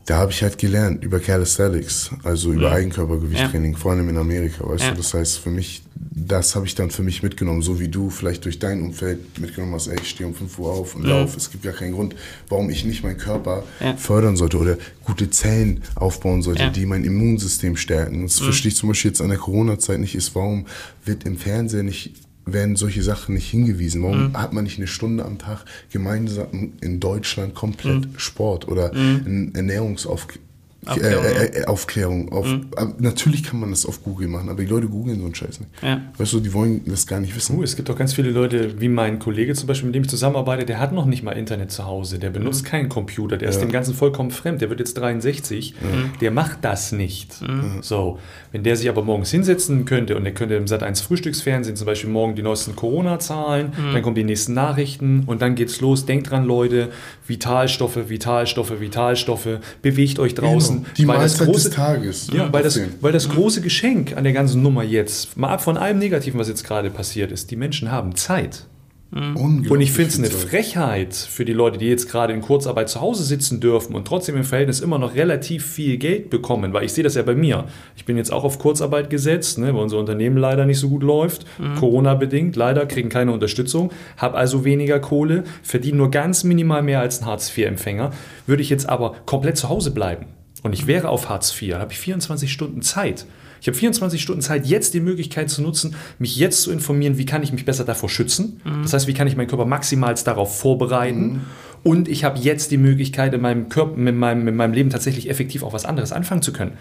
[0.10, 4.84] da habe ich halt gelernt über Calisthenics, also über Eigenkörpergewichttraining, vor allem in Amerika, weißt
[4.86, 4.92] Ja.
[4.92, 4.98] du.
[4.98, 8.44] Das heißt, für mich, das habe ich dann für mich mitgenommen, so wie du vielleicht
[8.46, 11.38] durch dein Umfeld mitgenommen hast, ey, ich stehe um 5 Uhr auf und laufe.
[11.38, 12.16] Es gibt gar keinen Grund,
[12.48, 13.96] warum ich nicht meinen Körper Ja.
[13.98, 16.70] fördern sollte oder gute Zellen aufbauen sollte, Ja.
[16.70, 16.74] Mhm.
[16.74, 18.24] die mein Immunsystem stärken.
[18.24, 20.66] Das verstehe ich zum Beispiel jetzt an der Corona-Zeit nicht, ist, warum
[21.06, 22.14] wird im Fernsehen nicht
[22.54, 24.04] werden solche Sachen nicht hingewiesen?
[24.04, 24.38] Warum Mhm.
[24.38, 28.18] hat man nicht eine Stunde am Tag gemeinsam in Deutschland komplett Mhm.
[28.20, 30.49] Sport oder ein Ernährungsaufklärung?
[30.86, 32.32] Aufklärung, äh, äh, äh, Aufklärung.
[32.32, 35.36] Auf, aber Natürlich kann man das auf Google machen, aber die Leute googeln so einen
[35.36, 35.72] Scheiß nicht.
[35.82, 36.02] Ja.
[36.18, 37.58] Weißt du, die wollen das gar nicht wissen.
[37.58, 40.10] Uh, es gibt doch ganz viele Leute, wie mein Kollege zum Beispiel, mit dem ich
[40.10, 43.60] zusammenarbeite, der hat noch nicht mal Internet zu Hause, der benutzt keinen Computer, der ist
[43.60, 45.76] dem Ganzen vollkommen fremd, der wird jetzt 63,
[46.22, 47.42] der macht das nicht.
[47.82, 48.20] So,
[48.52, 51.86] wenn der sich aber morgens hinsetzen könnte und der könnte im Sat 1 Frühstücksfernsehen zum
[51.86, 56.06] Beispiel morgen die neuesten Corona-Zahlen, dann kommen die nächsten Nachrichten und dann geht's los.
[56.06, 56.90] Denkt dran, Leute,
[57.28, 60.69] Vitalstoffe, Vitalstoffe, Vitalstoffe, bewegt euch draußen.
[60.69, 60.69] Genau.
[60.98, 62.30] Die Weil das große- des Tages.
[62.34, 65.78] ja, weil das, weil das große Geschenk an der ganzen Nummer jetzt, mal ab von
[65.78, 68.66] allem Negativen, was jetzt gerade passiert ist, die Menschen haben Zeit.
[69.12, 70.30] Unglaublich Und ich finde es eine.
[70.30, 74.36] Frechheit für die Leute, die jetzt gerade in Kurzarbeit zu Hause sitzen dürfen und trotzdem
[74.38, 77.64] im Verhältnis immer noch relativ viel Geld bekommen, weil ich sehe das ja bei mir.
[77.96, 81.02] Ich bin jetzt auch auf Kurzarbeit gesetzt, ne, weil unser Unternehmen leider nicht so gut
[81.02, 81.46] läuft,
[81.80, 87.20] Corona-bedingt, leider kriegen keine Unterstützung, habe also weniger Kohle, verdiene nur ganz minimal mehr als
[87.22, 88.12] ein Hartz-IV-Empfänger,
[88.46, 90.28] würde ich jetzt aber komplett zu Hause bleiben
[90.64, 93.26] und ich wäre auf Hartz IV, dann habe ich 24 Stunden Zeit.
[93.62, 97.26] Ich habe 24 Stunden Zeit, jetzt die Möglichkeit zu nutzen, mich jetzt zu informieren, wie
[97.26, 98.62] kann ich mich besser davor schützen.
[98.84, 101.42] Das heißt, wie kann ich meinen Körper maximal darauf vorbereiten.
[101.84, 105.30] Und ich habe jetzt die Möglichkeit, in meinem Körper, mit meinem, mit meinem Leben tatsächlich
[105.30, 106.74] effektiv auch was anderes anfangen zu können.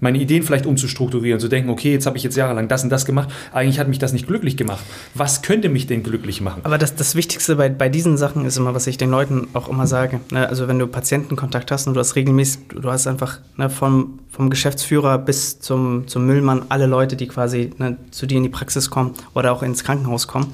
[0.00, 3.04] Meine Ideen vielleicht umzustrukturieren, zu denken, okay, jetzt habe ich jetzt jahrelang das und das
[3.04, 4.84] gemacht, eigentlich hat mich das nicht glücklich gemacht.
[5.14, 6.60] Was könnte mich denn glücklich machen?
[6.64, 9.68] Aber das, das Wichtigste bei, bei diesen Sachen ist immer, was ich den Leuten auch
[9.68, 10.20] immer sage.
[10.30, 10.48] Ne?
[10.48, 14.50] Also wenn du Patientenkontakt hast und du hast regelmäßig, du hast einfach ne, vom, vom
[14.50, 18.90] Geschäftsführer bis zum, zum Müllmann alle Leute, die quasi ne, zu dir in die Praxis
[18.90, 20.52] kommen oder auch ins Krankenhaus kommen,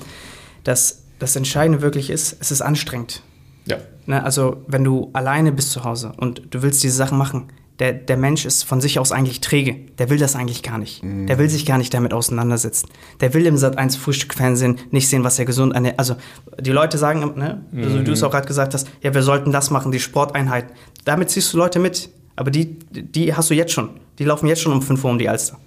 [0.64, 3.22] dass das Entscheidende wirklich ist, es ist anstrengend.
[3.66, 3.78] Ja.
[4.06, 7.92] Ne, also wenn du alleine bist zu Hause und du willst diese Sachen machen, der,
[7.92, 9.76] der Mensch ist von sich aus eigentlich träge.
[9.98, 11.02] Der will das eigentlich gar nicht.
[11.02, 12.88] Der will sich gar nicht damit auseinandersetzen.
[13.20, 15.98] Der will im Sat 1 Frühstückfernsehen nicht sehen, was er gesund ernährt.
[15.98, 16.16] Also
[16.60, 19.70] die Leute sagen, ne, also du es auch gerade gesagt hast, ja, wir sollten das
[19.70, 20.66] machen, die Sporteinheit.
[21.04, 22.10] Damit ziehst du Leute mit.
[22.36, 23.90] Aber die, die hast du jetzt schon.
[24.18, 25.58] Die laufen jetzt schon um 5 Uhr um die Alster.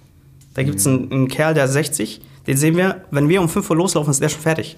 [0.54, 3.48] Da gibt es einen, einen Kerl, der ist 60, den sehen wir, wenn wir um
[3.48, 4.76] 5 Uhr loslaufen, ist der schon fertig.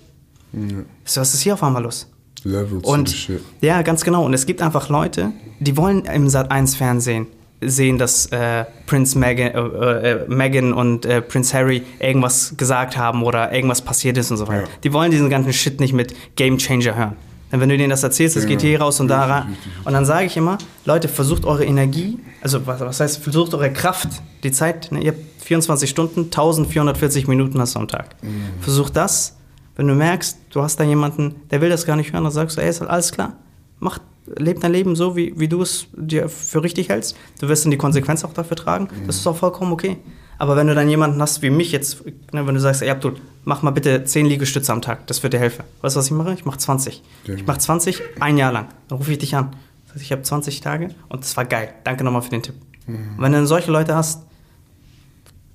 [1.04, 2.10] So, was ist hier auf einmal los?
[2.44, 3.40] Level to Und shit.
[3.60, 4.24] ja, ganz genau.
[4.24, 7.26] Und es gibt einfach Leute, die wollen im Sat 1 Fernsehen
[7.60, 13.24] sehen, dass äh, Prince Meghan, äh, äh, Meghan und äh, Prince Harry irgendwas gesagt haben
[13.24, 14.62] oder irgendwas passiert ist und so weiter.
[14.62, 14.68] Ja.
[14.84, 17.16] Die wollen diesen ganzen Shit nicht mit Game Changer hören.
[17.50, 19.56] Denn wenn du denen das erzählst, das Ja, geht hier raus und da rein.
[19.84, 23.72] Und dann sage ich immer, Leute, versucht eure Energie, also was, was heißt, versucht eure
[23.72, 24.08] Kraft,
[24.44, 28.16] die Zeit, ne, ihr habt 24 Stunden, 1440 Minuten hast du am Tag.
[28.22, 28.42] Mhm.
[28.60, 29.37] Versuch das,
[29.78, 32.56] wenn du merkst, du hast da jemanden, der will das gar nicht hören, dann sagst
[32.58, 33.36] du, ey, ist alles klar,
[33.78, 34.00] mach,
[34.36, 37.16] leb dein Leben so, wie, wie du es dir für richtig hältst.
[37.40, 39.96] Du wirst dann die Konsequenz auch dafür tragen, das ist auch vollkommen okay.
[40.36, 43.14] Aber wenn du dann jemanden hast wie mich jetzt, ne, wenn du sagst, ey Abdul,
[43.44, 45.64] mach mal bitte 10 Liegestütze am Tag, das wird dir helfen.
[45.80, 46.34] Weißt du, was ich mache?
[46.34, 47.02] Ich mache 20.
[47.24, 47.34] Ja.
[47.34, 48.68] Ich mache 20 ein Jahr lang.
[48.88, 49.50] Dann rufe ich dich an.
[49.86, 51.70] Das heißt, ich habe 20 Tage und das war geil.
[51.82, 52.54] Danke nochmal für den Tipp.
[52.86, 52.94] Mhm.
[53.16, 54.27] Und wenn du dann solche Leute hast,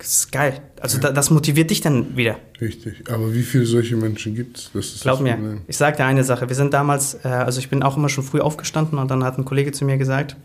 [0.03, 0.61] ist geil.
[0.81, 2.37] Also da, das motiviert dich dann wieder.
[2.59, 3.09] Richtig.
[3.11, 4.71] Aber wie viele solche Menschen gibt es?
[4.73, 5.61] Das ist Glaub das mir, Problem.
[5.67, 6.47] ich sag dir eine Sache.
[6.49, 9.37] Wir sind damals, äh, also ich bin auch immer schon früh aufgestanden und dann hat
[9.37, 10.35] ein Kollege zu mir gesagt,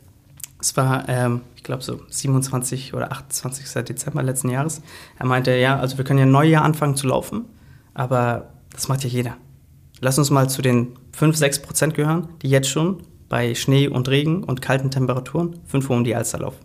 [0.60, 3.84] es war, ähm, ich glaube so 27 oder 28.
[3.84, 4.82] Dezember letzten Jahres.
[5.18, 7.44] Er meinte, ja, also wir können ja ein Neujahr anfangen zu laufen,
[7.94, 9.36] aber das macht ja jeder.
[10.00, 14.08] Lass uns mal zu den 5, 6 Prozent gehören, die jetzt schon bei Schnee und
[14.08, 16.64] Regen und kalten Temperaturen 5 Uhr um die Alster laufen.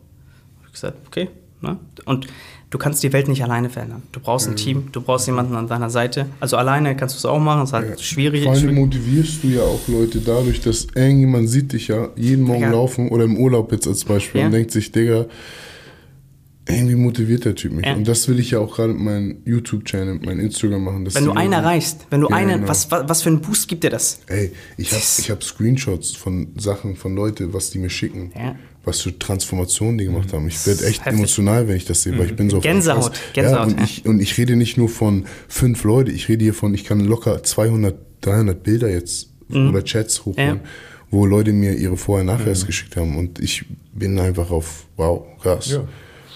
[0.65, 1.29] Ich gesagt, okay.
[1.61, 1.77] Ne?
[2.05, 2.27] Und
[2.73, 4.01] du kannst die Welt nicht alleine verändern.
[4.11, 6.25] Du brauchst ein Team, du brauchst jemanden an deiner Seite.
[6.39, 7.97] Also alleine kannst du es auch machen, das ist halt Ja.
[8.03, 8.43] schwierig.
[8.45, 12.61] Vor allem motivierst du ja auch Leute dadurch, dass irgendjemand sieht dich ja jeden Morgen
[12.63, 12.71] Ja.
[12.71, 14.47] laufen oder im Urlaub jetzt als Beispiel Ja.
[14.47, 15.27] und denkt sich, Digga,
[16.67, 17.85] irgendwie motiviert der Typ mich.
[17.85, 17.93] Ja.
[17.93, 21.07] Und das will ich ja auch gerade mit meinem YouTube-Channel, mit meinem Instagram machen.
[21.13, 22.67] Wenn du einen erreichst, wenn du Ja, einen, genau.
[22.69, 24.19] was, was, was für einen Boost gibt dir das?
[24.27, 28.31] Ey, ich habe ich hab Screenshots von Sachen, von Leuten, was die mir schicken.
[28.35, 28.55] Ja.
[28.85, 30.47] Was für Transformationen die gemacht haben.
[30.47, 31.13] Ich werde echt heftig.
[31.19, 33.21] emotional, wenn ich das sehe, weil ich bin so auf Gänsehaut, Krass.
[33.33, 33.83] Gänsehaut, Ja, und, ja.
[33.85, 36.99] ich, und ich rede nicht nur von fünf Leute, ich rede hier von, ich kann
[36.99, 40.59] locker 200, 300 Bilder jetzt oder Chats hochladen, Mhm.
[40.63, 40.69] Ja.
[41.11, 43.17] wo Leute mir ihre Vorher-Nachhers geschickt haben.
[43.17, 45.69] Und ich bin einfach auf, wow, krass.
[45.71, 45.83] Ja.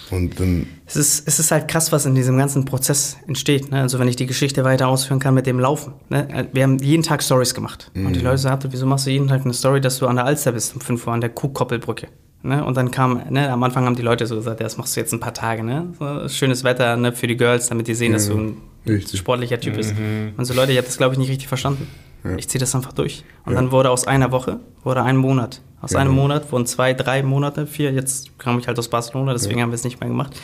[0.09, 3.71] Und dann, Es ist, es ist halt krass, was in diesem ganzen Prozess entsteht.
[3.71, 3.81] Ne?
[3.81, 5.91] Also wenn ich die Geschichte weiter ausführen kann mit dem Laufen.
[6.09, 6.47] Ne?
[6.53, 7.91] Wir haben jeden Tag Stories gemacht.
[7.93, 8.13] Und Mhm.
[8.13, 10.53] die Leute sagten, wieso machst du jeden Tag eine Story, dass du an der Alster
[10.53, 12.07] bist um 5 Uhr an der Kuhkoppelbrücke?
[12.43, 12.63] Ne?
[12.63, 14.99] Und dann kam, ne, am Anfang haben die Leute so gesagt, ja, das machst du
[14.99, 15.63] jetzt ein paar Tage.
[15.63, 15.87] Ne?
[15.99, 19.19] So, schönes Wetter ne, für die Girls, damit die sehen, dass du ein richtig.
[19.19, 19.93] sportlicher Typ bist.
[20.37, 21.87] Und so Leute, ich habe das, glaube ich, nicht richtig verstanden.
[22.23, 22.35] Ja.
[22.35, 23.23] Ich ziehe das einfach durch.
[23.45, 23.59] Und Ja.
[23.61, 25.61] dann wurde aus einer Woche, wurde ein Monat.
[25.81, 25.99] Aus Ja.
[25.99, 27.91] einem Monat wurden zwei, drei Monate, vier.
[27.91, 30.39] Jetzt kam ich halt aus Barcelona, deswegen haben wir es nicht mehr gemacht.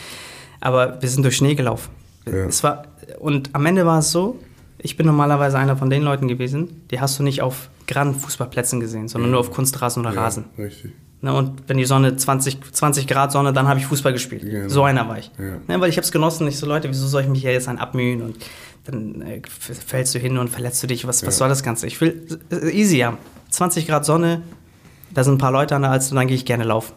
[0.62, 1.90] Aber wir sind durch Schnee gelaufen.
[2.26, 2.84] Es war,
[3.20, 4.40] und am Ende war es so,
[4.78, 8.80] ich bin normalerweise einer von den Leuten gewesen, die hast du nicht auf Grand Fußballplätzen
[8.80, 10.46] gesehen, sondern nur auf Kunstrasen oder Rasen.
[10.58, 10.92] richtig.
[11.24, 14.42] Ne, und wenn die Sonne 20, 20 Grad Sonne, dann habe ich Fußball gespielt.
[14.44, 14.68] Genau.
[14.68, 15.32] So einer war ich.
[15.40, 15.56] Ja.
[15.70, 16.46] Ne, weil ich habe es genossen.
[16.50, 18.22] Ich so, Leute, wieso soll ich mich hier jetzt an abmühen?
[18.22, 18.36] Und
[18.84, 21.08] dann äh, fällst du hin und verletzt du dich.
[21.08, 21.40] Was, was Ja.
[21.40, 21.88] soll das Ganze?
[21.88, 23.18] Ich will äh, easy haben.
[23.52, 24.42] 20 Grad Sonne,
[25.14, 26.92] da sind ein paar Leute an der Alster und dann gehe ich gerne laufen.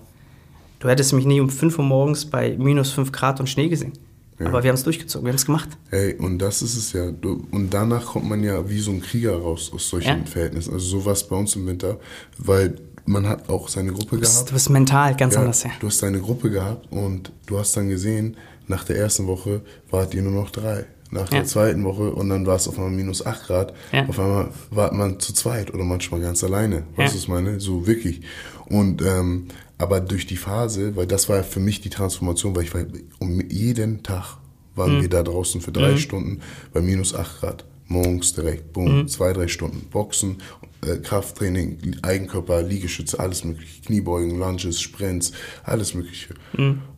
[0.80, 3.92] Du hättest mich nie um 5 Uhr morgens bei minus 5 Grad und Schnee gesehen.
[4.40, 4.46] Ja.
[4.48, 5.68] Aber wir haben es durchgezogen, wir haben es gemacht.
[5.92, 7.04] Ey, und das ist es ja.
[7.04, 10.26] Und danach kommt man ja wie so ein Krieger raus aus solchen Ja.
[10.26, 10.72] Verhältnissen.
[10.74, 11.98] Also so war es bei uns im Winter,
[12.38, 12.74] weil
[13.06, 14.50] man hat auch seine Gruppe Du bist, gehabt.
[14.50, 15.70] du bist mental ganz Ja, anders, ja.
[15.80, 18.36] Du hast deine Gruppe gehabt und du hast dann gesehen,
[18.68, 20.86] nach der ersten Woche wart ihr nur noch drei.
[21.12, 21.38] Nach Ja.
[21.38, 23.72] der zweiten Woche und dann war es auf einmal minus 8 Grad.
[23.92, 24.06] Ja.
[24.08, 26.82] Auf einmal war man zu zweit oder manchmal ganz alleine.
[26.96, 27.60] Weißt du, was ich meine?
[27.60, 28.22] So wirklich.
[28.68, 29.46] Und ähm,
[29.78, 32.82] aber durch die Phase, weil das war für mich die Transformation, weil ich war
[33.20, 34.38] um jeden Tag
[34.74, 36.40] waren wir da draußen für drei Stunden
[36.74, 37.64] bei minus 8 Grad.
[37.88, 39.86] Morgens direkt, boom, zwei, drei Stunden.
[39.90, 40.36] Boxen,
[40.84, 43.80] äh, Krafttraining, Eigenkörper, Liegestütze, alles mögliche.
[43.82, 45.32] Kniebeugen, Lunges, Sprints,
[45.64, 46.34] alles mögliche.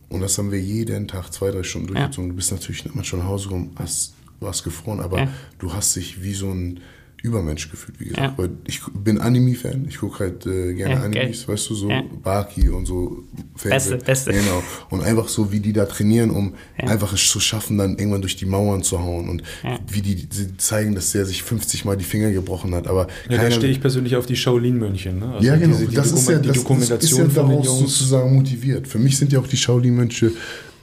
[0.09, 2.29] Und das haben wir jeden Tag zwei, drei Stunden durchgezogen.
[2.31, 5.33] Du bist natürlich manchmal nach Hause gekommen, hast, warst gefroren, aber Ja.
[5.59, 6.79] du hast dich wie so ein
[7.21, 8.21] Übermensch gefühlt, wie gesagt.
[8.21, 8.33] Ja.
[8.37, 11.53] Weil ich bin Anime-Fan, ich gucke halt äh, gerne Ja, Animes, geil.
[11.55, 12.03] weißt du, so Ja.
[12.23, 13.23] Baki und so.
[13.57, 14.31] Fernseh- Beste, beste.
[14.31, 14.63] Genau.
[14.89, 16.87] Und einfach so, wie die da trainieren, um Ja.
[16.89, 19.27] einfach es zu schaffen, dann irgendwann durch die Mauern zu hauen.
[19.29, 19.77] Und Ja.
[19.91, 22.87] wie die, sie zeigen, dass der sich 50 Mal die Finger gebrochen hat.
[22.87, 25.11] Aber Ja, da stehe ich persönlich auf die Shaolin-Mönche.
[25.13, 25.33] Ne?
[25.33, 25.75] Also ja, genau.
[25.77, 27.79] diese- die das, ist ja, Dokument- die das, Dokumentation das ist ja von den daraus
[27.79, 27.79] Jungs.
[27.97, 28.87] sozusagen motiviert.
[28.87, 30.31] Für mich sind ja auch die Shaolin-Mönche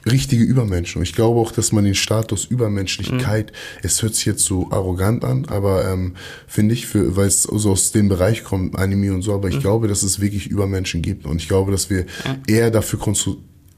[0.06, 1.00] richtige Übermenschen.
[1.00, 3.52] Und ich glaube auch, dass man den Status Übermenschlichkeit,
[3.82, 6.14] es hört sich jetzt so arrogant an, aber ähm,
[6.46, 9.60] finde ich, für, weil es so aus dem Bereich kommt, Anime und so, aber ich
[9.60, 11.26] glaube, dass es wirklich Übermenschen gibt.
[11.26, 12.06] Und ich glaube, dass wir
[12.46, 13.00] eher dafür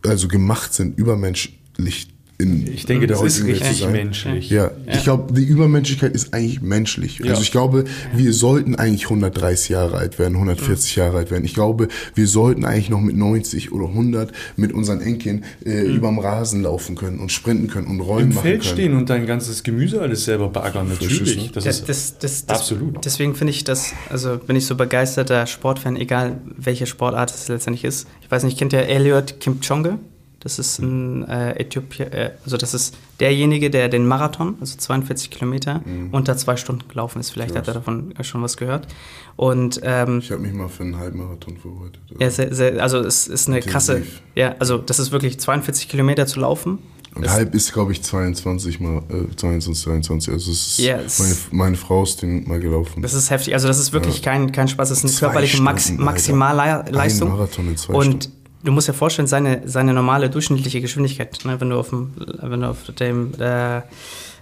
[0.05, 2.09] also gemacht sind, übermenschlich
[2.41, 3.91] in Ich denke, der das ist richtig sein.
[3.93, 4.49] menschlich.
[4.49, 7.19] Ja, ich glaube, die Übermenschlichkeit ist eigentlich menschlich.
[7.19, 7.31] Ja.
[7.31, 7.85] Also ich glaube,
[8.15, 11.45] wir sollten eigentlich 130 Jahre alt werden, 140 Jahre alt werden.
[11.45, 16.21] Ich glaube, wir sollten eigentlich noch mit 90 oder 100 mit unseren Enkeln äh, überm
[16.21, 18.73] Rasen laufen können und sprinten können und Rollen Im machen Feld können.
[18.73, 21.37] stehen und dein ganzes Gemüse alles selber baggern, Frisches, natürlich.
[21.47, 21.51] ne?
[21.55, 23.05] Das Das, ist das, das, das, absolut.
[23.05, 27.85] Deswegen finde ich das, also bin ich so begeisterter Sportfan, egal welche Sportart es letztendlich
[27.85, 28.07] ist.
[28.23, 29.99] Ich weiß nicht, kennt ihr Eliot Kipchoge?
[30.41, 35.31] Das ist ein äh, Äthiopier, äh, also das ist derjenige, der den Marathon, also 42
[35.31, 36.11] Kilometer, Mhm.
[36.13, 37.31] unter zwei Stunden gelaufen ist.
[37.31, 37.85] Vielleicht hat er Krass.
[37.85, 38.87] davon schon was gehört.
[39.35, 42.01] Und ähm, Ich habe mich mal für einen Halbmarathon vorbereitet.
[42.21, 43.73] ja, sehr, sehr, also es ist eine Intensiv.
[43.73, 44.03] krasse,
[44.37, 46.79] ja, also das ist wirklich 42 Kilometer zu laufen.
[47.15, 50.33] Und Das- halb ist, glaube ich, 22 mal, äh, 22, 23.
[50.33, 51.35] Also es ist, Ja, es- meine,
[51.65, 53.03] meine Frau ist den mal gelaufen.
[53.03, 53.55] Das ist heftig.
[53.55, 54.91] Also das ist wirklich kein, kein Spaß.
[54.91, 56.13] Das ist eine Zwei körperliche Max Stunden, Alter.
[56.13, 57.29] Maximalleistung.
[57.33, 58.38] Ein Marathon in zwei Und Stunden.
[58.63, 62.61] Du musst dir vorstellen, seine, seine normale durchschnittliche Geschwindigkeit, ne, wenn du auf dem, wenn
[62.61, 63.83] du auf dem, äh,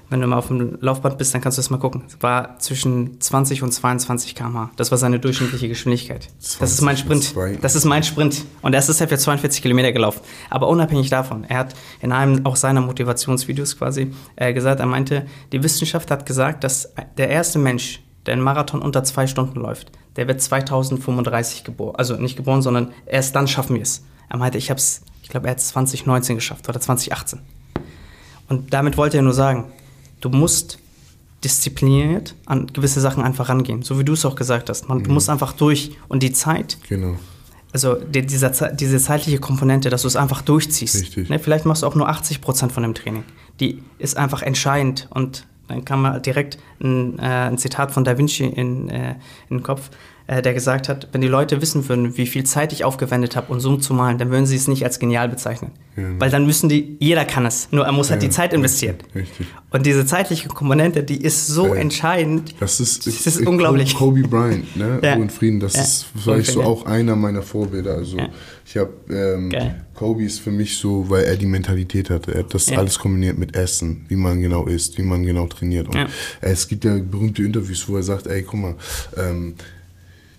[0.09, 2.05] wenn du mal auf dem Laufband bist, dann kannst du das mal gucken.
[2.07, 4.71] Es war zwischen 20 und 22 km/h.
[4.77, 6.29] Das war seine durchschnittliche Geschwindigkeit.
[6.61, 7.35] Das ist mein Sprint.
[7.61, 8.45] Das ist mein Sprint.
[8.63, 10.21] Und er ist deshalb für 42 Kilometer gelaufen.
[10.49, 15.27] Aber unabhängig davon, er hat in einem auch seiner Motivationsvideos quasi äh, gesagt, er meinte,
[15.53, 19.91] die Wissenschaft hat gesagt, dass der erste Mensch, der einen Marathon unter zwei Stunden läuft,
[20.17, 21.97] der wird 2035 geboren.
[21.97, 24.05] Also nicht geboren, sondern erst dann schaffen wir es.
[24.29, 27.41] Er meinte, ich habe es, ich glaube, er hat es 2019 geschafft oder 2018.
[28.49, 29.65] Und damit wollte er nur sagen,
[30.21, 30.79] du musst
[31.45, 34.89] diszipliniert an gewisse Sachen einfach rangehen, so wie du es auch gesagt hast.
[34.89, 35.13] Man mhm.
[35.13, 36.79] muss einfach durch und die Zeit.
[36.89, 37.17] Genau.
[37.73, 40.95] Also die, dieser, diese zeitliche Komponente, dass du es einfach durchziehst.
[40.95, 41.29] Richtig.
[41.29, 43.23] Ne, vielleicht machst du auch nur 80 Prozent von dem Training.
[43.61, 48.45] Die ist einfach entscheidend und dann kam direkt ein, äh, ein Zitat von Da Vinci
[48.45, 49.17] in, äh,
[49.51, 49.91] in den Kopf
[50.27, 53.53] äh, der gesagt hat, wenn die Leute wissen würden, wie viel Zeit ich aufgewendet habe,
[53.53, 55.71] um Zoom zu malen, dann würden sie es nicht als genial bezeichnen.
[55.97, 56.05] Ja.
[56.19, 58.97] Weil dann müssen die, jeder kann es, nur er muss halt ja, die Zeit investieren.
[59.15, 59.47] Richtig.
[59.71, 62.55] Und diese zeitliche Komponente, die ist so äh, entscheidend.
[62.61, 63.95] Das ist, das ist unglaublich.
[63.95, 65.01] Kobe Bryant, ne?
[65.03, 65.15] Ja.
[65.15, 67.95] Ruhe Frieden, das ist vielleicht so auch einer meiner Vorbilder.
[67.95, 68.19] Also
[68.65, 69.53] ich habe ähm,
[69.95, 72.35] Kobe ist für mich so, weil er die Mentalität hatte.
[72.35, 75.89] Er hat das alles kombiniert mit Essen, wie man genau isst, wie man genau trainiert.
[75.89, 76.09] Und
[76.41, 78.75] es gibt ja berühmte Interviews, wo er sagt, ey, guck mal,
[79.17, 79.55] ähm,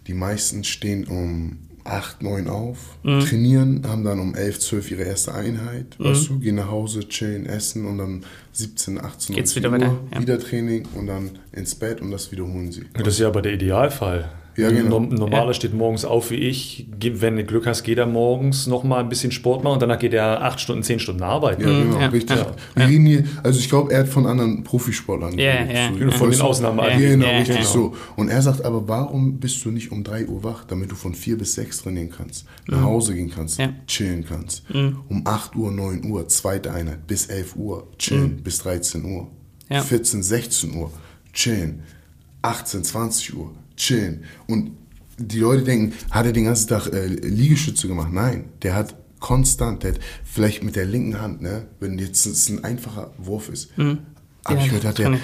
[0.08, 3.22] die meisten stehen um 8, 9 auf, mhm.
[3.22, 6.06] trainieren, haben dann um 11, 12 ihre erste Einheit, mhm.
[6.06, 10.22] weißt du, gehen nach Hause, chillen, essen und dann 17, 18 Geht's wieder, Uhr, ja.
[10.22, 12.86] wieder Training und dann ins Bett und das wiederholen sie.
[12.94, 14.30] Das ist ja aber der Idealfall.
[14.58, 15.00] Ja, genau.
[15.00, 15.54] Normaler ja.
[15.54, 16.88] steht morgens auf wie ich.
[17.00, 20.00] Wenn du Glück hast, geht er morgens noch mal ein bisschen Sport machen und danach
[20.00, 21.62] geht er acht Stunden, zehn Stunden arbeiten.
[21.62, 22.08] Ja, genau, ja.
[22.08, 22.38] richtig.
[22.38, 22.56] Ja.
[22.74, 25.90] Wir reden hier, also ich glaube, er hat von anderen Profisportlern ja, ja.
[25.94, 26.80] So, von den Ausnahmen.
[26.80, 27.70] Ja, genau, richtig genau.
[27.70, 27.96] so.
[28.16, 31.14] Und er sagt aber, warum bist du nicht um drei Uhr wach, damit du von
[31.14, 32.86] vier bis sechs trainieren kannst, nach mhm.
[32.86, 34.68] Hause gehen kannst, chillen kannst.
[34.74, 34.98] Mhm.
[35.08, 38.44] Um 8 Uhr, 9 Uhr, zweite Einheit, bis 11 Uhr, chillen, mhm.
[38.44, 39.28] bis 13 Uhr.
[39.70, 40.92] 14, 16 Uhr,
[41.32, 41.84] chillen.
[42.42, 44.24] 18, 20 Uhr, chillen.
[44.48, 44.72] Und
[45.18, 48.12] die Leute denken, hat er den ganzen Tag äh, Liegestütze gemacht?
[48.12, 52.50] Nein, der hat konstant, der hat vielleicht mit der linken Hand, ne, wenn jetzt es
[52.50, 54.00] ein einfacher Wurf ist, mhm.
[54.46, 55.18] habe ja, ich gehört, hat er,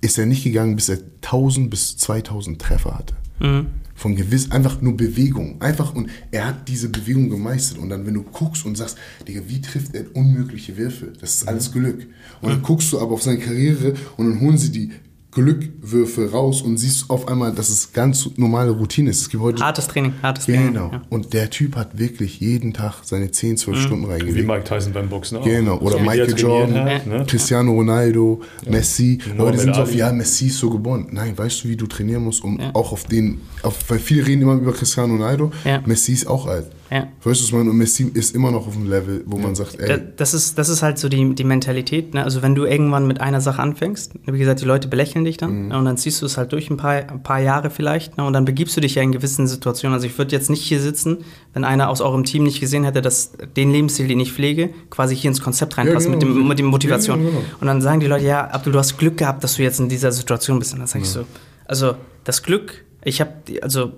[0.00, 3.14] ist er nicht gegangen, bis er 1000 bis 2000 Treffer hatte.
[3.40, 3.66] Mhm.
[3.94, 5.60] Von gewiss, einfach nur Bewegung.
[5.62, 7.78] Einfach, und er hat diese Bewegung gemeistert.
[7.78, 11.14] Und dann, wenn du guckst und sagst, Digga, wie trifft er unmögliche Würfe?
[11.18, 12.06] Das ist alles Glück.
[12.42, 14.92] Und dann guckst du aber auf seine Karriere und dann holen sie die
[15.36, 19.20] Glückwürfe raus und siehst auf einmal, dass es ganz normale Routine ist.
[19.20, 20.72] Es gibt heute hartes Training, hartes Training.
[20.72, 20.90] Genau.
[20.90, 21.02] Ja.
[21.10, 23.82] Und der Typ hat wirklich jeden Tag seine 10, 12 mhm.
[23.82, 24.34] Stunden reingelegt.
[24.38, 25.44] Wie Mike Tyson beim Boxen auch.
[25.44, 25.76] Genau.
[25.76, 27.26] Oder so Michael Jordan, hat, ne?
[27.26, 28.72] Cristiano Ronaldo, ja.
[28.72, 29.18] Messi.
[29.36, 31.08] Leute sind so auf, ja, Messi ist so geboren.
[31.10, 32.70] Nein, weißt du, wie du trainieren musst, um ja.
[32.72, 35.52] auch auf den, auf, weil viele reden immer über Cristiano Ronaldo.
[35.84, 36.70] Messi ist auch alt.
[36.90, 37.08] Ja.
[37.22, 40.00] Weißt du, und Messi ist immer noch auf dem Level, wo man sagt, ey.
[40.16, 42.14] Das ist, das ist halt so die, die Mentalität.
[42.14, 42.22] Ne?
[42.22, 45.62] Also, wenn du irgendwann mit einer Sache anfängst, wie gesagt, die Leute belächeln dich dann
[45.62, 45.68] mhm.
[45.68, 45.78] ne?
[45.78, 48.24] und dann ziehst du es halt durch ein paar, ein paar Jahre vielleicht ne?
[48.24, 49.94] und dann begibst du dich ja in gewissen Situationen.
[49.94, 51.18] Also, ich würde jetzt nicht hier sitzen,
[51.54, 55.16] wenn einer aus eurem Team nicht gesehen hätte, dass den Lebensstil, den ich pflege, quasi
[55.16, 56.26] hier ins Konzept reinpasst ja, genau.
[56.26, 57.22] mit, dem, mit der Motivation.
[57.22, 57.42] Ja, genau.
[57.60, 59.88] Und dann sagen die Leute, ja, Abdul, du hast Glück gehabt, dass du jetzt in
[59.88, 60.72] dieser Situation bist.
[60.72, 61.24] Und dann sage ich so,
[61.64, 63.32] also, das Glück, ich habe,
[63.62, 63.92] also,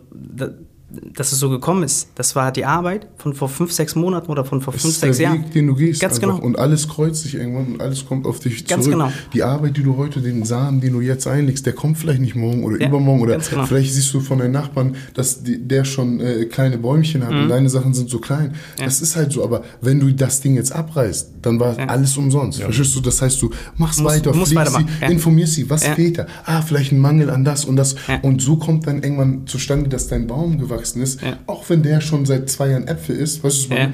[0.91, 4.47] dass es so gekommen ist, das war die Arbeit von vor fünf, sechs Monaten oder
[4.47, 5.45] von vor das fünf, ist sechs der Jahren.
[5.45, 6.01] Weg, den du gehst.
[6.01, 6.37] Ganz einfach.
[6.37, 6.47] genau.
[6.47, 8.99] Und alles kreuzt sich irgendwann und alles kommt auf dich Ganz zurück.
[8.99, 9.13] Genau.
[9.35, 12.37] Die Arbeit, die du heute, den Samen, den du jetzt einlegst, der kommt vielleicht nicht
[12.37, 13.67] morgen oder ja, übermorgen oder genau.
[13.67, 17.43] vielleicht siehst du von deinen Nachbarn, dass die, der schon äh, kleine Bäumchen hat mhm.
[17.43, 18.55] und deine Sachen sind so klein.
[18.79, 18.87] Ja.
[18.87, 19.45] Das ist halt so.
[19.45, 21.85] Aber wenn du das Ding jetzt abreißt, dann war ja.
[21.85, 22.63] alles umsonst.
[22.63, 23.01] Verstehst du?
[23.03, 26.27] Das heißt, du machst musst, weiter, musst sie, informierst sie, was fehlt da?
[26.47, 27.95] Ah, vielleicht ein Mangel an das und das.
[28.23, 31.21] Und so kommt dann irgendwann zustande, dass dein Baum gewachsen ist.
[31.47, 33.91] Auch auch wenn der schon seit zwei Jahren Äpfel isst, weißt du, ja.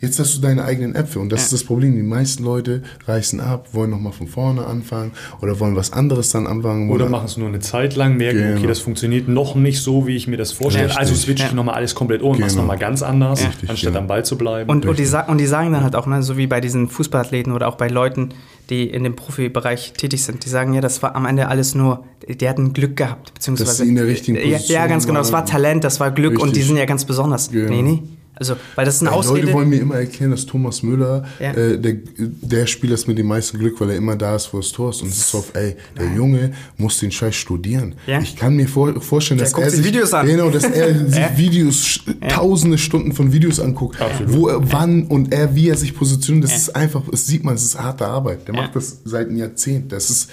[0.00, 1.20] jetzt hast du deine eigenen Äpfel.
[1.20, 1.44] Und das ja.
[1.46, 1.96] ist das Problem.
[1.96, 5.10] Die meisten Leute reißen ab, wollen nochmal von vorne anfangen
[5.40, 6.90] oder wollen was anderes dann anfangen.
[6.90, 8.58] Oder, oder machen es nur eine Zeit lang, merken, genau.
[8.58, 10.86] okay, das funktioniert noch nicht so, wie ich mir das vorstelle.
[10.86, 11.00] Richtig.
[11.00, 11.56] Also switche ich ja.
[11.56, 12.44] nochmal alles komplett um, genau.
[12.44, 14.70] mach's nochmal ganz anders, Richtig, anstatt am Ball zu bleiben.
[14.70, 17.52] Und, und, die, und die sagen dann halt auch, ne, so wie bei diesen Fußballathleten
[17.52, 18.30] oder auch bei Leuten,
[18.70, 22.04] die in dem Profibereich tätig sind, die sagen ja, das war am Ende alles nur,
[22.28, 23.68] die hatten Glück gehabt, beziehungsweise.
[23.70, 26.32] Dass sie in der richtigen Position Ja, ganz genau, es war Talent, das war Glück
[26.32, 26.48] richtig.
[26.48, 27.50] und die sind ja ganz besonders.
[27.50, 27.70] Genau.
[27.70, 28.02] Nee, nee.
[28.34, 29.42] Also, weil das ist eine ja, Ausrede.
[29.42, 31.52] Leute wollen mir immer erklären, dass Thomas Müller ja.
[31.52, 34.58] äh, der, der Spieler ist mit dem meisten Glück, weil er immer da ist, wo
[34.58, 35.02] es Tor ist.
[35.02, 36.16] Und es ist so, ey, der Nein.
[36.16, 37.94] Junge muss den Scheiß studieren.
[38.06, 38.20] Ja.
[38.20, 40.26] Ich kann mir vor, vorstellen, der dass er sich, Videos an.
[40.26, 44.32] Genau, dass er sich Videos, tausende Stunden von Videos anguckt, Absolut.
[44.32, 46.44] wo er, wann und er, wie er sich positioniert.
[46.44, 48.48] Das ist einfach, das sieht man, es ist harte Arbeit.
[48.48, 49.92] Der macht das seit einem Jahrzehnt.
[49.92, 50.30] Das ist,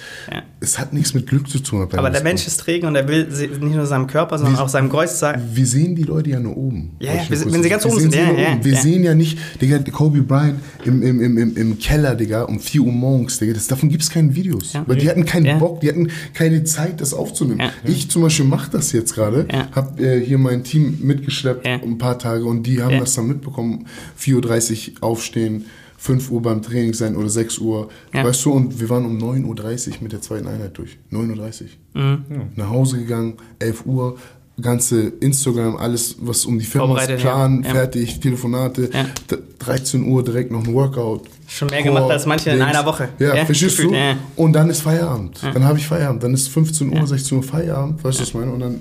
[0.60, 1.86] es hat nichts mit Glück zu tun.
[1.92, 4.68] Aber der Mensch ist träge und er will nicht nur seinem Körper, sondern wie, auch
[4.70, 5.42] seinem Kreuz sagen.
[5.52, 6.96] Wir sehen die Leute ja nur oben.
[6.98, 8.14] Ja, wenn sie ganz oben Sehen, sind.
[8.14, 8.80] Ja, ja, wir ja.
[8.80, 12.80] sehen ja nicht, Digga, Kobe Bryant im, im, im, im, im Keller, Digga, um 4
[12.82, 13.52] Uhr morgens, Digga.
[13.54, 14.72] Das, davon gibt es keine Videos.
[14.72, 14.84] Ja.
[14.86, 15.58] Weil die hatten keinen Ja.
[15.58, 17.60] Bock, die hatten keine Zeit, das aufzunehmen.
[17.60, 17.72] Ja.
[17.84, 19.68] Ich zum Beispiel mache das jetzt gerade, Ja.
[19.72, 21.74] habe äh, hier mein Team mitgeschleppt Ja.
[21.82, 23.00] ein paar Tage und die haben Ja.
[23.00, 23.86] das dann mitbekommen.
[24.18, 25.64] 4.30 Uhr aufstehen,
[25.98, 27.88] 5 Uhr beim Training sein oder 6 Uhr.
[28.14, 28.24] Ja.
[28.24, 30.96] Weißt du, und wir waren um 9.30 Uhr mit der zweiten Einheit durch.
[31.12, 31.62] 9.30
[31.94, 32.00] Uhr.
[32.02, 32.24] Mhm.
[32.56, 34.16] Nach Hause gegangen, 11 Uhr,
[34.60, 37.68] ganze Instagram, alles, was um die Firma ist, Plan, ja.
[37.68, 37.74] Ja.
[37.74, 38.90] fertig, Telefonate.
[38.92, 39.04] Ja.
[39.30, 41.22] D- 13 Uhr direkt noch ein Workout.
[41.46, 42.68] Schon mehr gemacht als manche in Dings.
[42.68, 43.08] einer Woche.
[43.18, 43.82] Ja, verstehst du?
[43.84, 44.16] gefühlt, ja.
[44.36, 45.40] Und dann ist Feierabend.
[45.42, 46.22] Dann habe ich Feierabend.
[46.22, 48.52] Dann ist 15 Uhr, 16 Uhr Feierabend, weißt du, was ich meine?
[48.52, 48.80] Und dann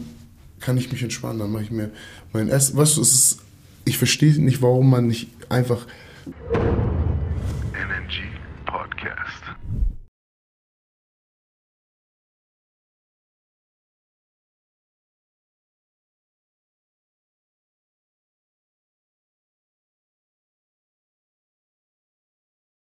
[0.60, 1.40] kann ich mich entspannen.
[1.40, 1.90] Dann mache ich mir
[2.34, 2.78] mein Essen.
[2.78, 3.38] Weißt du, es ist,
[3.86, 5.86] ich verstehe nicht, warum man nicht einfach